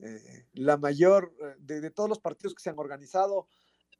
[0.00, 3.48] Eh, la mayor, eh, de, de, todos los partidos que se han organizado,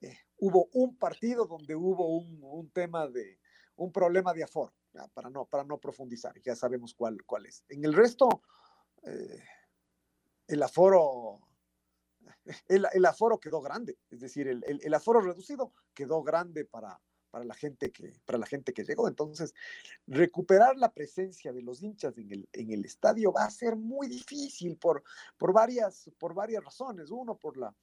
[0.00, 3.38] eh, hubo un partido donde hubo un, un, tema de,
[3.76, 7.64] un problema de aforo, ya, para, no, para no profundizar, ya sabemos cuál, cuál es.
[7.68, 8.42] En el resto,
[9.04, 9.42] eh,
[10.46, 11.40] el aforo
[12.68, 17.44] el, el, aforo quedó grande, es decir, el, el, aforo reducido quedó grande para, para,
[17.44, 19.08] la gente que, para la gente que llegó.
[19.08, 19.54] Entonces,
[20.06, 24.08] recuperar la presencia de los hinchas en el, en el estadio va a ser muy
[24.08, 25.02] difícil por,
[25.36, 27.10] por, varias, por varias razones.
[27.10, 27.74] Uno, por la,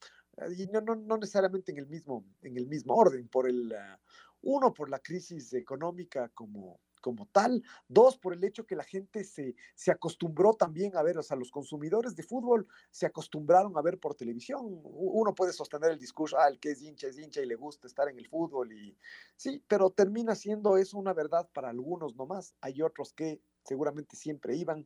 [0.58, 3.98] y no, no, no necesariamente en el mismo, en el mismo orden, por el, uh,
[4.42, 7.64] uno, por la crisis económica como, como tal.
[7.88, 11.36] Dos, por el hecho que la gente se, se acostumbró también a ver, o sea,
[11.36, 14.62] los consumidores de fútbol se acostumbraron a ver por televisión.
[14.84, 17.88] Uno puede sostener el discurso, ah, el que es hincha es hincha y le gusta
[17.88, 18.72] estar en el fútbol.
[18.72, 18.98] y
[19.36, 22.56] Sí, pero termina siendo eso una verdad para algunos nomás.
[22.62, 24.86] Hay otros que seguramente siempre iban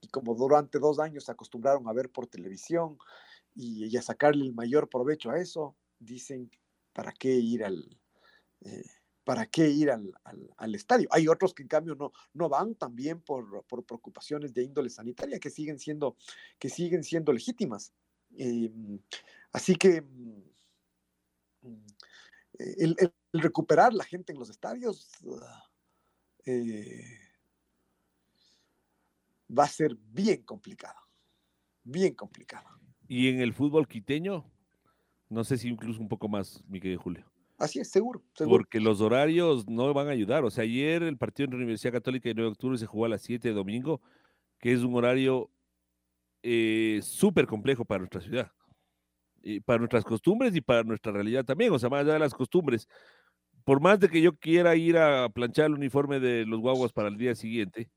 [0.00, 2.98] y como durante dos años se acostumbraron a ver por televisión
[3.54, 6.50] y, y a sacarle el mayor provecho a eso, dicen,
[6.92, 7.98] ¿para qué ir al...
[8.60, 8.84] Eh,
[9.24, 10.12] ¿para qué ir al,
[10.56, 11.08] al, estadio?
[11.10, 15.38] Hay otros que en cambio no, no van también por, por, preocupaciones de índole sanitaria
[15.38, 16.16] que siguen siendo,
[16.58, 17.92] que siguen siendo legítimas.
[18.36, 18.70] Eh,
[19.52, 20.42] así que mm,
[22.58, 25.08] el, el, recuperar la gente en los estadios
[26.44, 27.18] eh,
[29.56, 30.98] va a ser bien complicado,
[31.84, 32.68] bien complicado.
[33.08, 34.50] Y en el fútbol quiteño,
[35.28, 37.31] no sé si incluso un poco más, mi querido Julio.
[37.62, 40.44] Así es, seguro, Porque los horarios no van a ayudar.
[40.44, 43.04] O sea, ayer el partido en la Universidad Católica de 9 de octubre se jugó
[43.04, 44.00] a las 7 de domingo,
[44.58, 45.48] que es un horario
[46.42, 48.50] eh, súper complejo para nuestra ciudad.
[49.42, 51.72] Y para nuestras costumbres y para nuestra realidad también.
[51.72, 52.88] O sea, más allá de las costumbres.
[53.62, 57.06] Por más de que yo quiera ir a planchar el uniforme de los guaguas para
[57.06, 57.88] el día siguiente,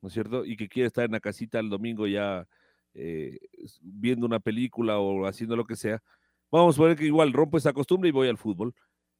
[0.00, 0.44] ¿no es cierto?
[0.44, 2.48] Y que quiera estar en la casita el domingo ya
[2.94, 3.38] eh,
[3.82, 6.02] viendo una película o haciendo lo que sea,
[6.50, 8.74] vamos a ver que igual rompo esa costumbre y voy al fútbol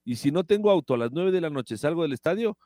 [0.04, 2.58] y si no tengo auto a las 9 de la noche, salgo del estadio,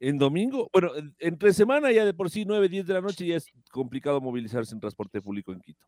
[0.00, 3.36] en domingo, bueno, entre semana ya de por sí 9, 10 de la noche ya
[3.36, 5.86] es complicado movilizarse en transporte público en Quito.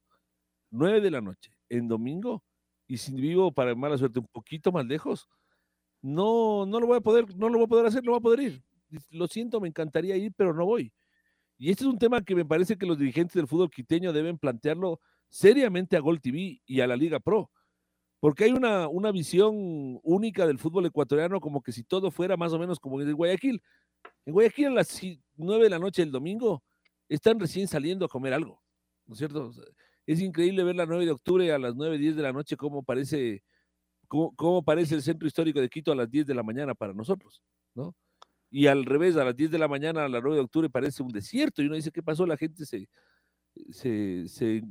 [0.71, 2.43] 9 de la noche, en domingo,
[2.87, 5.29] y si vivo para mala suerte un poquito más lejos,
[6.03, 8.23] no, no lo voy a poder, no lo voy a poder hacer, no voy a
[8.23, 8.63] poder ir.
[9.11, 10.93] Lo siento, me encantaría ir, pero no voy.
[11.59, 14.39] Y este es un tema que me parece que los dirigentes del fútbol quiteño deben
[14.39, 17.51] plantearlo seriamente a Gol TV y a la Liga Pro
[18.21, 22.53] Porque hay una, una visión única del fútbol ecuatoriano, como que si todo fuera más
[22.53, 23.63] o menos como en Guayaquil.
[24.25, 25.01] En Guayaquil a las
[25.37, 26.63] 9 de la noche del domingo
[27.09, 28.63] están recién saliendo a comer algo,
[29.07, 29.53] ¿no es cierto?
[30.07, 32.83] Es increíble ver la 9 de octubre a las 9, 10 de la noche cómo
[32.83, 33.43] parece,
[34.09, 37.43] cómo, parece el centro histórico de Quito a las 10 de la mañana para nosotros,
[37.75, 37.95] ¿no?
[38.51, 41.03] Y al revés, a las 10 de la mañana a las 9 de octubre parece
[41.03, 42.25] un desierto y uno dice, ¿qué pasó?
[42.27, 42.89] La gente se,
[43.71, 44.63] se, se,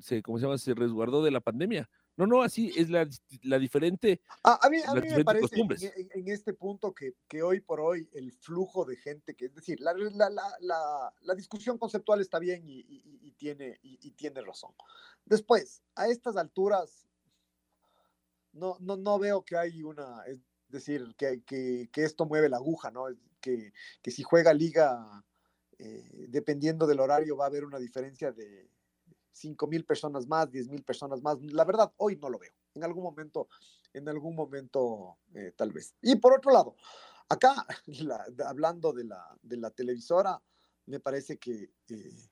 [0.00, 0.58] se ¿cómo se llama?
[0.58, 1.88] Se resguardó de la pandemia.
[2.16, 3.06] No, no, así es la,
[3.42, 4.22] la diferente.
[4.42, 7.78] Ah, a mí, a mí me parece en, en, este punto que, que, hoy por
[7.78, 12.38] hoy el flujo de gente, que es decir, la, la, la, la discusión conceptual está
[12.38, 14.72] bien y, y, y tiene, y, tiene razón.
[15.26, 17.06] Después, a estas alturas,
[18.52, 20.38] no, no, no veo que hay una, es
[20.68, 23.08] decir, que, que, que esto mueve la aguja, ¿no?
[23.42, 25.22] Que, que si juega liga,
[25.78, 28.70] eh, dependiendo del horario, va a haber una diferencia de
[29.36, 31.40] 5 mil personas más, 10 mil personas más.
[31.52, 32.52] La verdad, hoy no lo veo.
[32.74, 33.48] En algún momento,
[33.92, 35.94] en algún momento, eh, tal vez.
[36.00, 36.76] Y por otro lado,
[37.28, 37.66] acá,
[38.46, 40.42] hablando de la, de la televisora,
[40.86, 42.30] me parece que eh,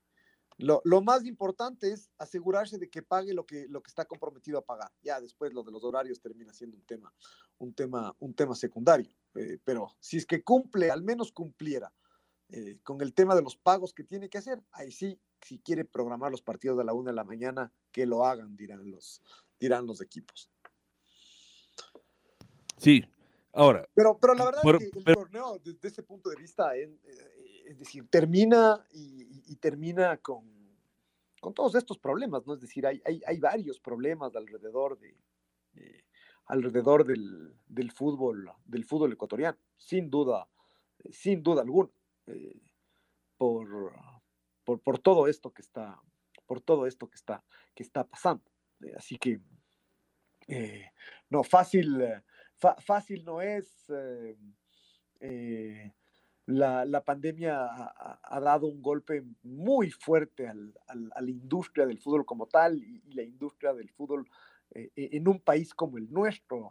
[0.59, 4.59] lo, lo, más importante es asegurarse de que pague lo que, lo que está comprometido
[4.59, 4.91] a pagar.
[5.03, 7.13] Ya después lo de los horarios termina siendo un tema,
[7.59, 9.11] un tema, un tema secundario.
[9.35, 11.93] Eh, pero si es que cumple, al menos cumpliera
[12.85, 16.30] con el tema de los pagos que tiene que hacer, ahí sí si quiere programar
[16.30, 19.20] los partidos a la una de la mañana, que lo hagan, dirán los,
[19.61, 20.51] dirán los equipos.
[22.78, 23.05] Sí,
[23.53, 23.86] ahora.
[23.95, 27.64] Pero, pero la verdad es que el torneo, desde ese punto de vista, es, eh,
[27.66, 30.45] es decir, termina y, termina con,
[31.40, 32.55] con, todos estos problemas, ¿no?
[32.55, 35.14] Es decir, hay, hay, hay varios problemas alrededor de.
[36.47, 40.47] alrededor del, del, fútbol del fútbol ecuatoriano sin duda
[41.11, 41.88] sin duda alguna
[42.26, 42.61] eh,
[43.38, 43.95] por
[44.65, 46.01] por, por todo esto que está,
[46.47, 47.45] por todo esto que está,
[47.75, 48.45] que está pasando.
[48.83, 49.41] Eh, así que,
[50.49, 50.91] eh,
[51.31, 52.23] no, fácil, eh,
[52.57, 53.87] fácil no es.
[56.47, 61.99] La, la, pandemia ha, dado un golpe muy fuerte al, al, a la industria del
[61.99, 64.29] fútbol como tal y, la industria del fútbol
[64.71, 66.71] en un país como el nuestro.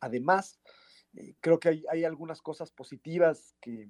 [0.00, 0.58] además,
[1.40, 3.88] creo que hay, hay, algunas cosas positivas que,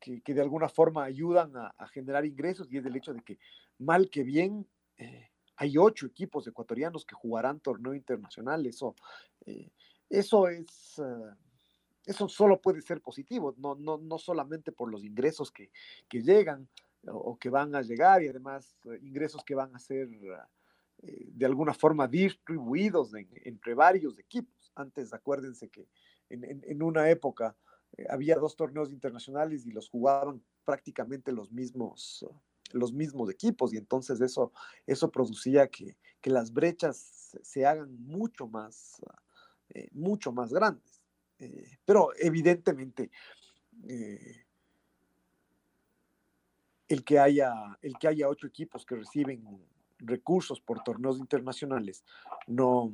[0.00, 3.38] que, de alguna forma ayudan a, generar ingresos y es el hecho de que
[3.78, 8.66] mal que bien eh, hay ocho equipos ecuatorianos que jugarán torneo internacional.
[8.66, 8.96] Eso,
[9.46, 9.70] eh,
[10.08, 10.98] eso es...
[10.98, 11.34] Eh,
[12.06, 15.70] eso solo puede ser positivo, no, no, no solamente por los ingresos que,
[16.08, 16.66] que llegan
[17.06, 20.08] o, que van a llegar y además ingresos que van a ser
[20.98, 23.12] de alguna forma distribuidos
[23.44, 24.72] entre varios equipos.
[24.74, 25.86] Antes, acuérdense que
[26.30, 27.69] en, en, en una época eh,
[28.08, 32.26] había dos torneos internacionales y los jugaban prácticamente los mismos,
[32.72, 34.52] los mismos equipos y entonces eso,
[34.86, 39.00] eso producía que, que las brechas se hagan mucho más,
[39.70, 41.00] eh, mucho más grandes.
[41.38, 43.10] Eh, pero evidentemente
[46.88, 49.42] el, que haya, el que haya ocho equipos que reciben
[50.00, 52.04] recursos por torneos internacionales
[52.46, 52.92] no,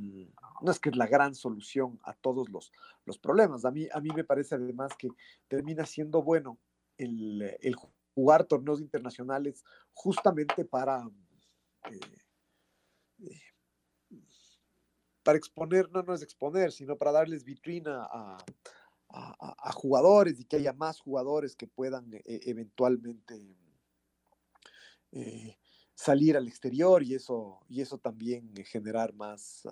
[0.61, 2.73] no es que es la gran solución a todos los,
[3.05, 3.65] los problemas.
[3.65, 5.09] A mí, a mí me parece además que
[5.49, 6.59] termina siendo bueno
[6.99, 7.77] el, el
[8.15, 11.09] jugar torneos internacionales justamente para,
[11.91, 12.01] eh,
[13.21, 14.23] eh,
[15.23, 18.39] para exponer, no, no es exponer, sino para darles vitrina a,
[19.09, 23.57] a, jugadores y que haya más jugadores que puedan eh, eventualmente
[25.97, 29.67] salir al exterior y eso, y eso también generar más,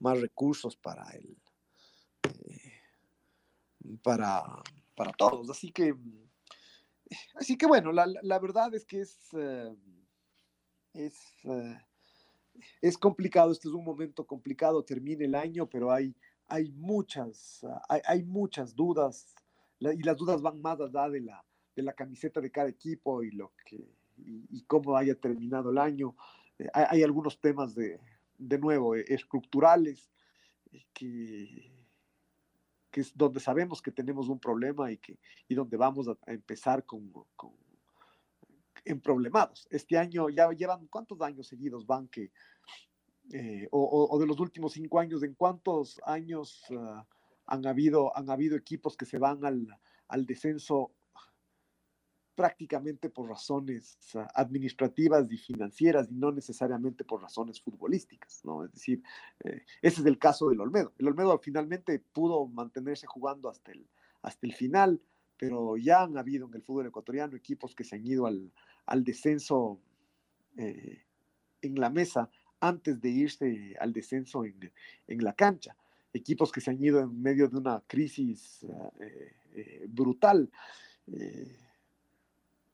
[0.00, 1.38] más recursos para el
[2.24, 2.72] eh,
[4.02, 4.42] para,
[4.96, 5.48] para todos.
[5.48, 5.94] Así que,
[7.36, 9.74] así que bueno, la, la verdad es que es, eh,
[10.92, 11.14] es,
[11.44, 11.78] eh,
[12.82, 16.14] es complicado, este es un momento complicado, termina el año, pero hay,
[16.48, 19.36] hay, muchas, hay, hay muchas dudas
[19.78, 21.44] y las dudas van más allá de la,
[21.76, 26.16] de la camiseta de cada equipo y lo que y, cómo haya terminado el año.
[26.58, 28.00] Eh, hay, algunos temas de,
[28.38, 30.10] de nuevo, eh, estructurales,
[30.72, 31.72] eh, que,
[32.90, 35.18] que, es donde sabemos que tenemos un problema y, que,
[35.48, 37.52] y donde vamos a, empezar con, con
[38.84, 39.68] en problemados.
[39.70, 42.32] Este año ya llevan cuántos años seguidos van que,
[43.70, 47.02] o, o, de los últimos cinco años, ¿en cuántos años uh,
[47.46, 49.68] han, habido, han habido equipos que se van al,
[50.08, 50.92] al descenso
[52.40, 53.98] prácticamente por razones
[54.34, 58.64] administrativas y financieras y no necesariamente por razones futbolísticas, ¿no?
[58.64, 59.02] Es decir,
[59.44, 60.94] eh, ese es el caso del Olmedo.
[60.96, 63.86] El Olmedo finalmente pudo mantenerse jugando hasta el,
[64.22, 65.02] hasta el final,
[65.36, 68.50] pero ya han habido en el fútbol ecuatoriano equipos que se han ido al,
[68.86, 69.78] al descenso
[70.56, 71.04] eh,
[71.60, 74.72] en la mesa antes de irse al descenso en,
[75.06, 75.76] en la cancha.
[76.14, 78.64] Equipos que se han ido en medio de una crisis
[78.98, 80.50] eh, brutal.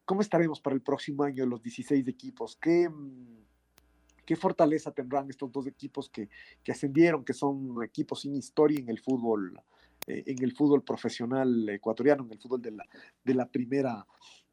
[0.06, 2.56] ¿Cómo estaremos para el próximo año los 16 equipos?
[2.56, 3.44] ¿Qué, mm,
[4.24, 6.30] qué fortaleza tendrán estos dos equipos que,
[6.62, 9.60] que, ascendieron, que son equipos sin historia en el fútbol,
[10.06, 12.84] en el fútbol profesional ecuatoriano, en el fútbol de la,
[13.24, 14.06] de la primera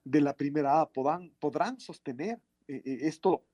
[0.04, 0.90] de la primera A?
[0.90, 3.46] ¿Podrán, podrán sostener esto?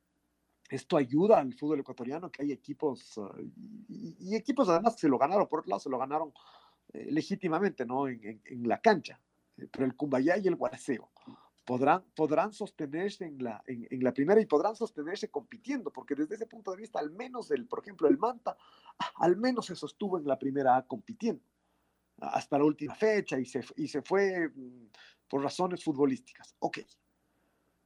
[0.69, 3.35] esto ayuda al fútbol ecuatoriano, que hay equipos, ah,
[3.87, 6.31] y, equipos además que se lo ganaron, por otro lado se lo ganaron
[6.93, 8.07] eh, legítimamente, ¿no?
[8.07, 9.19] En, la cancha.
[9.57, 11.09] Eh, pero el Cumbayá y el Guaraseo
[11.69, 16.47] podrán, podrán sostenerse en la, en, la primera y podrán sostenerse compitiendo, porque desde ese
[16.47, 18.57] punto de vista, al menos, el, por ejemplo, el Manta,
[19.17, 21.43] al menos se sostuvo en la primera A compitiendo
[22.21, 24.87] hasta la última fecha y se, y se fue mm,
[25.29, 26.55] por razones futbolísticas.
[26.57, 26.79] Ok,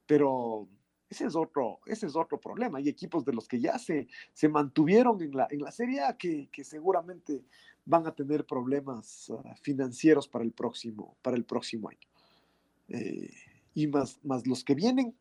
[0.06, 0.70] pero
[1.10, 2.78] ese es otro, ese es otro problema.
[2.78, 6.16] Hay equipos de los que ya se, se mantuvieron en la, en la Serie A
[6.16, 7.44] que, que seguramente
[7.84, 12.08] van a tener problemas ah, financieros para el próximo, para el próximo año.
[12.88, 13.30] Eh,
[13.74, 15.15] y más, más los que vienen,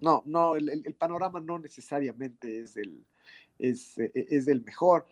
[0.00, 3.04] no, no, el, el, panorama no necesariamente es el,
[3.58, 5.06] es, e, es el mejor.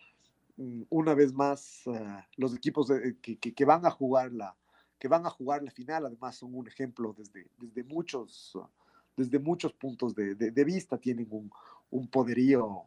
[0.57, 4.55] Mm, una vez más, uh, los equipos que, que, que, van a jugar la,
[4.97, 8.67] que van a jugar la final, además son un ejemplo desde, desde muchos, uh,
[9.15, 12.85] desde muchos puntos de, vista, tienen un, poderío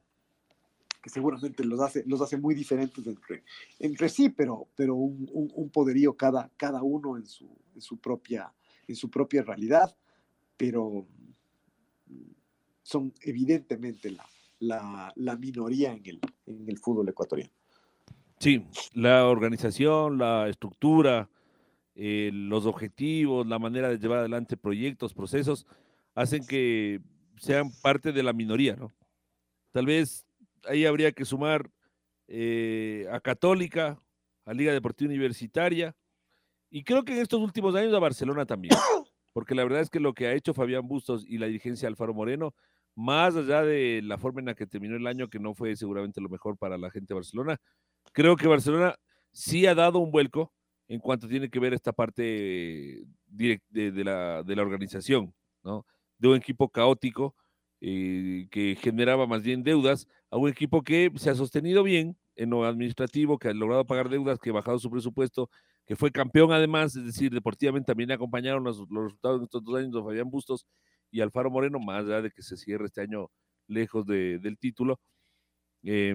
[1.03, 3.43] que seguramente los hace, los hace muy diferentes entre,
[3.79, 8.53] entre sí, pero, pero un, poderío cada, cada uno en su, en, su propia,
[8.93, 9.97] en su propia realidad,
[10.57, 11.07] pero
[12.83, 14.15] son evidentemente
[14.59, 17.53] la, la, minoría en el, en el fútbol ecuatoriano.
[18.39, 21.29] Sí, la organización, la estructura,
[21.95, 25.67] eh, los objetivos, la manera de llevar adelante proyectos, procesos,
[26.15, 27.01] hacen que
[27.39, 28.93] sean parte de la minoría, ¿no?
[29.71, 30.27] Tal vez
[30.69, 31.71] ahí habría que sumar
[32.29, 34.01] eh, a Católica,
[34.45, 35.97] a Liga Deportiva Universitaria,
[36.75, 38.75] y creo que en estos últimos años a Barcelona también,
[39.35, 42.15] porque la verdad es que lo que ha hecho Fabián Bustos y la dirigencia Alfaro
[42.15, 42.55] Moreno,
[42.97, 46.23] más allá de la forma en la que terminó el año, que no fue seguramente
[46.23, 47.59] lo mejor para la gente de Barcelona,
[48.13, 48.97] creo que Barcelona
[49.33, 50.51] sí ha dado un vuelco
[50.89, 53.61] en cuanto tiene que ver esta parte de,
[54.05, 55.87] la, de la organización, ¿no?
[56.17, 57.37] de un equipo caótico
[57.83, 62.51] eh, que generaba más bien deudas a un equipo que se ha sostenido bien en
[62.51, 65.51] lo administrativo, que ha logrado pagar deudas, que ha bajado su presupuesto,
[65.87, 69.93] que fue campeón además, es decir, deportivamente también acompañaron los, resultados de estos dos años
[69.93, 70.67] de Fabián Bustos
[71.11, 73.31] y Alfaro Moreno, más allá de que se cierre este año
[73.67, 75.01] lejos del título.
[75.85, 76.15] Eh,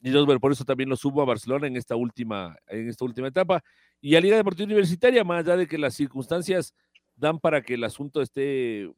[0.00, 3.28] y bueno, por eso también lo subo a Barcelona en esta última, en esta última
[3.28, 3.62] etapa.
[4.00, 6.74] Y a Liga Deportiva Universitaria, más allá de que las circunstancias
[7.14, 8.90] dan para que el asunto esté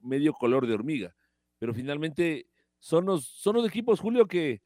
[0.00, 1.14] medio color de hormiga.
[1.58, 2.46] Pero finalmente
[2.78, 4.60] son los, son los equipos, Julio, que,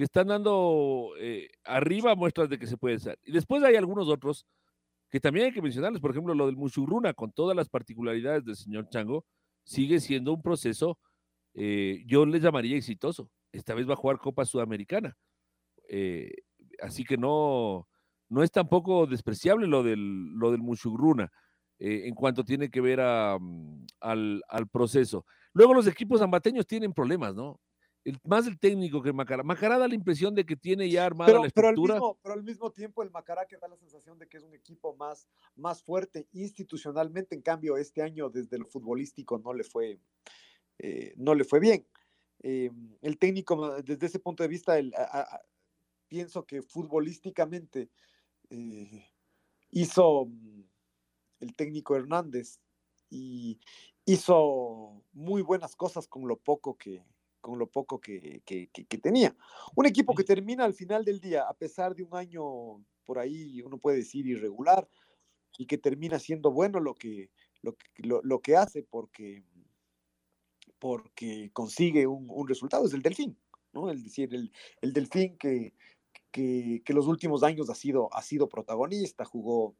[0.00, 3.18] que están dando eh, arriba muestras de que se puede ser.
[3.22, 4.46] Y después hay algunos otros
[5.10, 6.00] que también hay que mencionarles.
[6.00, 9.26] Por ejemplo, lo del Musurruna, con todas las particularidades del señor Chango,
[9.62, 10.98] sigue siendo un proceso,
[11.52, 13.30] eh, yo le llamaría exitoso.
[13.52, 15.18] Esta vez va a jugar Copa Sudamericana.
[15.86, 16.32] Eh,
[16.80, 17.86] así que no,
[18.30, 21.30] no es tampoco despreciable lo del, lo del Musurruna.
[21.78, 23.00] Eh, en cuanto tiene que ver
[23.38, 25.26] mm, al, proceso.
[25.52, 27.60] Luego los equipos ambateños tienen problemas, ¿no?
[28.24, 29.42] Más el técnico que Macará.
[29.42, 32.00] Macará da la impresión de que tiene ya armada la estructura.
[32.22, 34.96] Pero al, mismo, tiempo el Macará que da la sensación de que es un equipo
[34.96, 35.26] más,
[35.56, 37.34] más fuerte institucionalmente.
[37.34, 39.98] En cambio, este año desde lo futbolístico no le fue,
[40.78, 41.86] eh, no le fue bien.
[42.42, 42.70] Eh,
[43.02, 44.74] el técnico, desde ese punto de vista,
[46.08, 47.90] pienso que futbolísticamente
[49.70, 50.62] hizo mm,
[51.40, 52.58] el técnico Hernández,
[53.10, 53.58] y
[54.06, 57.04] hizo muy buenas cosas con lo poco que,
[57.40, 58.42] con lo poco que,
[59.02, 59.36] tenía.
[59.74, 63.60] Un equipo que termina al final del día, a pesar de un año por ahí,
[63.62, 64.88] uno puede decir irregular,
[65.58, 67.30] y que termina siendo bueno lo que,
[67.62, 69.44] lo, que hace porque,
[70.78, 73.36] porque consigue un, resultado, es el Delfín,
[73.72, 73.90] ¿no?
[73.90, 75.74] Es decir, el, el Delfín que,
[76.30, 79.76] que, los últimos años ha sido, ha sido protagonista, jugó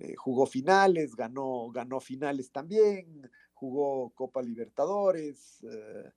[0.00, 6.10] eh, jugó finales, ganó, ganó finales también, jugó Copa Libertadores, eh,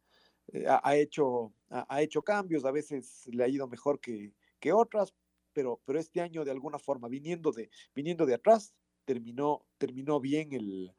[0.68, 5.14] ha, hecho, ha, hecho cambios, a veces le ha ido mejor que, que otras,
[5.54, 8.74] pero, pero este año de alguna forma, viniendo de, viniendo de atrás,
[9.06, 10.94] terminó, terminó, bien el,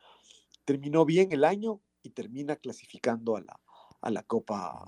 [0.64, 3.60] terminó bien el año y termina clasificando a la,
[4.00, 4.84] a la Copa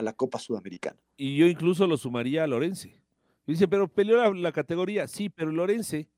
[0.00, 0.98] a la Copa Sudamericana.
[1.16, 3.00] Y yo incluso lo sumaría a Lorense.
[3.46, 6.08] Dice, pero peleó la, categoría, sí, pero Lorense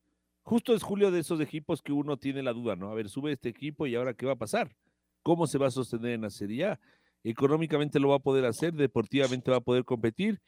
[0.42, 2.90] justo es Julio de esos equipos que uno tiene la duda, ¿no?
[2.90, 4.74] A ver, sube este equipo y ahora qué va a pasar?
[5.22, 6.80] ¿Cómo se va a sostener en la Serie A?
[7.24, 10.40] Económicamente lo va a poder hacer, deportivamente va a poder competir.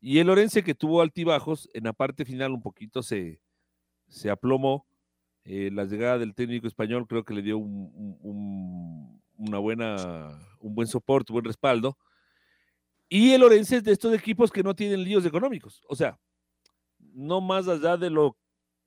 [0.00, 3.40] Y el Orense que tuvo altibajos, en la parte final un poquito se,
[4.08, 4.86] se aplomó.
[5.44, 10.88] Eh, la llegada del técnico español creo que le dio un, una buena, un buen
[10.88, 11.96] soporte, buen respaldo.
[13.08, 15.82] Y el Orense es de estos equipos que no tienen líos económicos.
[15.88, 16.18] O sea,
[16.98, 18.36] no más allá de lo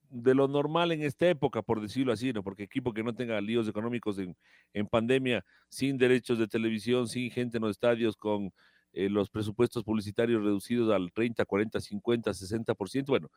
[0.09, 2.43] de lo normal en esta época, por decirlo así, ¿no?
[2.43, 4.35] Porque equipo que no tenga líos económicos en,
[4.73, 8.51] en pandemia, sin derechos de televisión, sin gente en los estadios, con
[8.93, 13.29] eh, los presupuestos publicitarios reducidos al 30, 40, 50, 60%, bueno,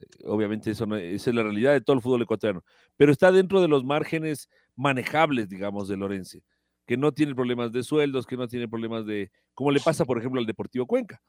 [0.00, 2.64] eh, obviamente eso no, esa es la realidad de todo el fútbol ecuatoriano,
[2.96, 6.42] pero está dentro de los márgenes manejables, digamos, de Lorense,
[6.86, 10.18] que no tiene problemas de sueldos, que no tiene problemas de, como le pasa, por
[10.18, 11.22] ejemplo, al Deportivo Cuenca.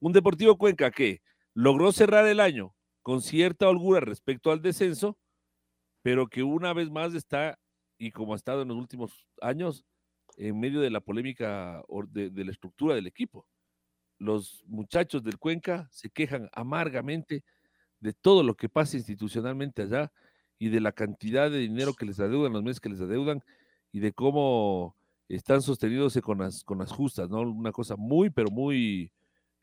[0.00, 1.20] Un Deportivo Cuenca que
[1.54, 2.74] logró cerrar el año
[3.08, 5.16] con cierta holgura respecto al descenso,
[6.02, 7.58] pero que una vez más está,
[7.96, 9.86] y como ha estado en los últimos años,
[10.36, 13.46] en medio de la polémica de, la estructura del equipo.
[14.18, 17.44] Los muchachos del Cuenca se quejan amargamente
[17.98, 20.12] de todo lo que pasa institucionalmente allá
[20.58, 23.42] y de la cantidad de dinero que les adeudan, los meses que les adeudan
[23.90, 24.96] y de cómo
[25.28, 27.40] están sostenidos con las, con las justas, ¿no?
[27.40, 29.10] Una cosa muy, pero muy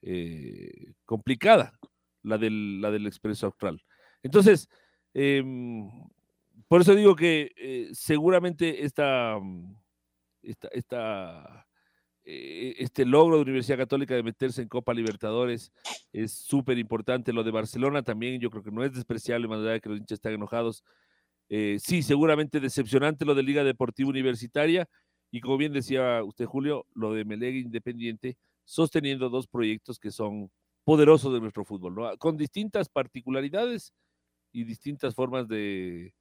[0.01, 1.77] eh, complicada
[2.25, 3.81] la del, la del Expreso Austral.
[4.23, 4.69] Entonces,
[5.13, 5.89] em,
[6.67, 9.39] por eso digo que eh, seguramente esta,
[10.41, 11.65] esta, esta
[12.27, 15.71] eh, este logro de Universidad Católica de meterse en Copa Libertadores
[16.11, 17.31] es súper importante.
[17.31, 19.99] Lo de Barcelona también, yo creo que no es despreciable, más allá de que los
[19.99, 20.83] hinchas están enojados.
[21.49, 24.89] Eh, sí, seguramente decepcionante lo de Liga Deportiva Universitaria
[25.31, 30.49] y como bien decía usted, Julio, lo de Melega Independiente, sosteniendo dos proyectos que son
[30.85, 32.17] poderosos de nuestro fútbol, ¿no?
[32.17, 33.93] con distintas particularidades
[34.51, 36.13] y distintas formas de,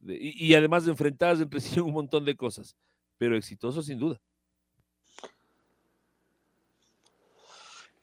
[0.00, 2.76] y, además de enfrentadas entre sí un montón de cosas,
[3.16, 4.20] pero exitosos sin duda.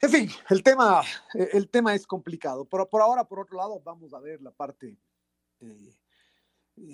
[0.00, 1.02] En fin, el tema,
[1.34, 2.66] el tema es complicado.
[2.66, 4.98] Pero por ahora, por otro lado, vamos a ver la parte,
[5.60, 5.94] eh,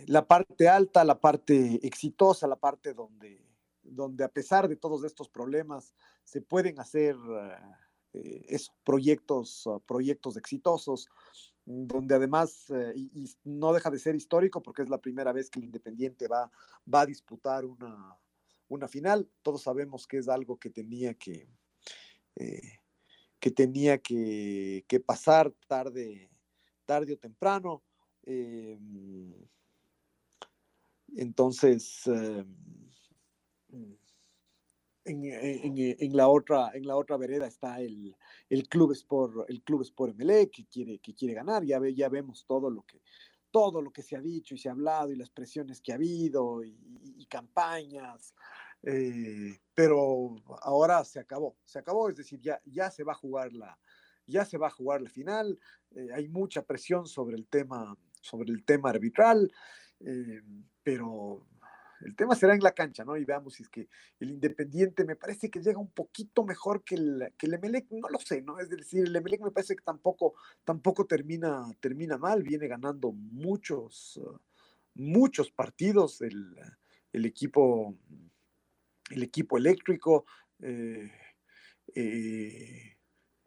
[0.06, 3.44] la parte alta, la parte exitosa, la parte donde,
[3.82, 7.16] donde a pesar de todos estos problemas se pueden hacer
[8.14, 11.08] eh, proyectos, ah, proyectos exitosos,
[11.64, 12.94] mm, donde además, eh,
[13.44, 16.50] no deja de ser histórico porque es la primera vez que el Independiente va,
[16.92, 18.18] va a disputar una,
[18.68, 19.30] una final.
[19.42, 21.48] Todos sabemos que es algo que tenía que,
[22.36, 22.78] eh,
[23.40, 26.30] que, tenía que, que, pasar tarde,
[26.84, 27.82] tarde o temprano.
[31.16, 32.02] entonces,
[33.68, 33.94] mm,
[35.04, 38.14] en, la otra, en la otra vereda está el,
[38.48, 41.64] el Club Sport, el Club Sport MLE que quiere, que quiere ganar.
[41.64, 43.00] Ya, ve, ya vemos todo lo que
[43.52, 45.96] todo lo que se ha dicho y se ha hablado y las presiones que ha
[45.96, 48.34] habido y, campañas,
[48.82, 53.52] eh, pero ahora se acabó, se acabó, es decir, ya, ya se va a jugar
[53.54, 53.78] la,
[54.26, 55.58] ya se va a jugar la final,
[55.92, 59.50] eh, hay mucha presión sobre el tema, sobre el tema arbitral,
[60.00, 60.42] eh,
[60.82, 61.46] pero
[62.04, 63.16] el tema será en la cancha, ¿no?
[63.16, 63.88] Y veamos si es que
[64.20, 68.08] el Independiente me parece que llega un poquito mejor que el, que el Emelec, no
[68.08, 68.58] lo sé, ¿no?
[68.58, 70.34] Es decir, el Emelec me parece que tampoco,
[70.64, 74.20] tampoco termina, termina mal, viene ganando muchos,
[74.94, 76.56] muchos partidos el,
[77.12, 77.96] equipo,
[79.10, 80.24] el equipo eléctrico.
[80.60, 81.10] Eh,
[81.94, 82.96] eh,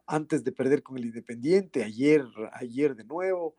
[0.06, 3.56] antes de perder con el Independiente, ayer, ayer de nuevo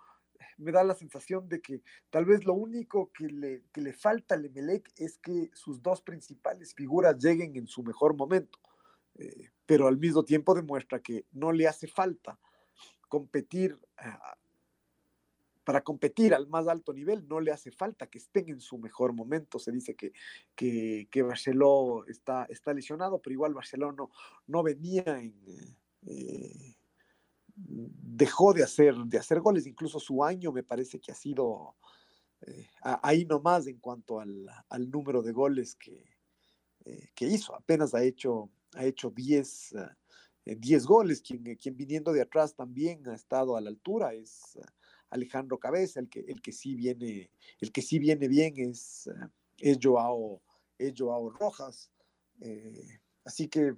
[0.57, 4.35] me da la sensación de que tal vez lo único que le, que le falta
[4.35, 8.59] al Emelec es que sus dos principales figuras lleguen en su mejor momento,
[9.15, 12.39] eh, pero al mismo tiempo demuestra que no le hace falta
[13.07, 13.79] competir.
[13.97, 14.37] Ah,
[15.63, 19.11] para competir al más alto nivel no le hace falta que estén en su mejor
[19.11, 19.59] momento.
[19.59, 20.13] Se dice que,
[20.55, 24.09] que, que Barceló está, está lesionado, pero igual Barcelona no,
[24.47, 25.35] no venía en,
[26.05, 26.76] eh,
[27.57, 31.75] dejó de hacer, de hacer goles, incluso su año me parece que ha sido
[32.41, 34.45] eh, ahí nomás en cuanto al,
[34.91, 36.05] número de goles que,
[36.85, 39.73] eh, que, hizo, apenas ha hecho, ha hecho 10,
[40.45, 44.57] eh, goles, quien, quien, viniendo de atrás también ha estado a la altura es
[45.09, 49.09] Alejandro Cabeza, el que, el que sí viene, el que sí viene bien es,
[49.57, 50.41] es, Joao,
[50.77, 51.91] es Joao Rojas,
[53.25, 53.75] así que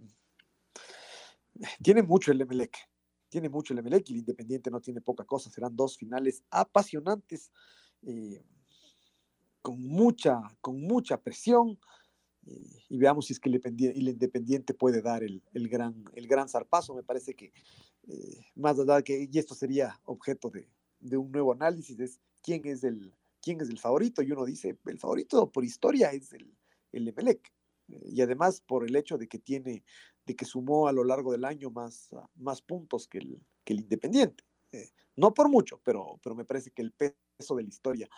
[1.81, 2.88] tiene mucho el Emelec,
[3.29, 5.49] tiene mucho el Emelec y el Independiente no tiene poca cosa.
[5.49, 7.51] Serán dos finales apasionantes,
[8.01, 8.43] eh,
[9.61, 11.79] con, mucha, con mucha presión.
[12.45, 16.95] Eh, y veamos si es que el Independiente puede dar el, gran, el gran zarpazo.
[16.95, 17.53] Me parece que
[18.07, 20.67] eh, más allá que, y esto sería objeto de,
[21.17, 24.21] un nuevo análisis, es quién es el, quién es el favorito.
[24.21, 26.51] Y uno dice, el favorito por historia es el,
[26.91, 27.53] el Emelec.
[27.87, 29.83] y además por el hecho de que tiene,
[30.35, 34.43] que sumó a lo largo del año más, más puntos que el, que el Independiente.
[34.71, 38.09] Eh, no por mucho, pero, pero me parece que el peso de la historia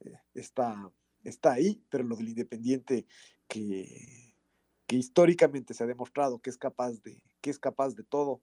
[0.00, 0.92] eh, está,
[1.24, 3.06] está ahí, pero lo del Independiente
[3.46, 4.34] que,
[4.86, 8.42] que históricamente se ha demostrado que es capaz de, que es capaz de todo,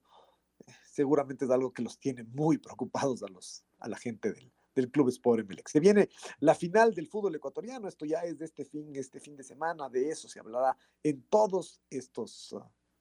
[0.66, 4.52] eh, seguramente es algo que los tiene muy preocupados a, los, a la gente del,
[4.78, 5.72] del Club Sport MLX.
[5.72, 6.08] Se viene
[6.40, 9.88] la final del fútbol ecuatoriano, esto ya es de este fin, este fin de semana,
[9.88, 12.62] de eso se hablará en todos estos, uh,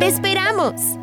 [0.00, 0.99] ¡Te esperamos!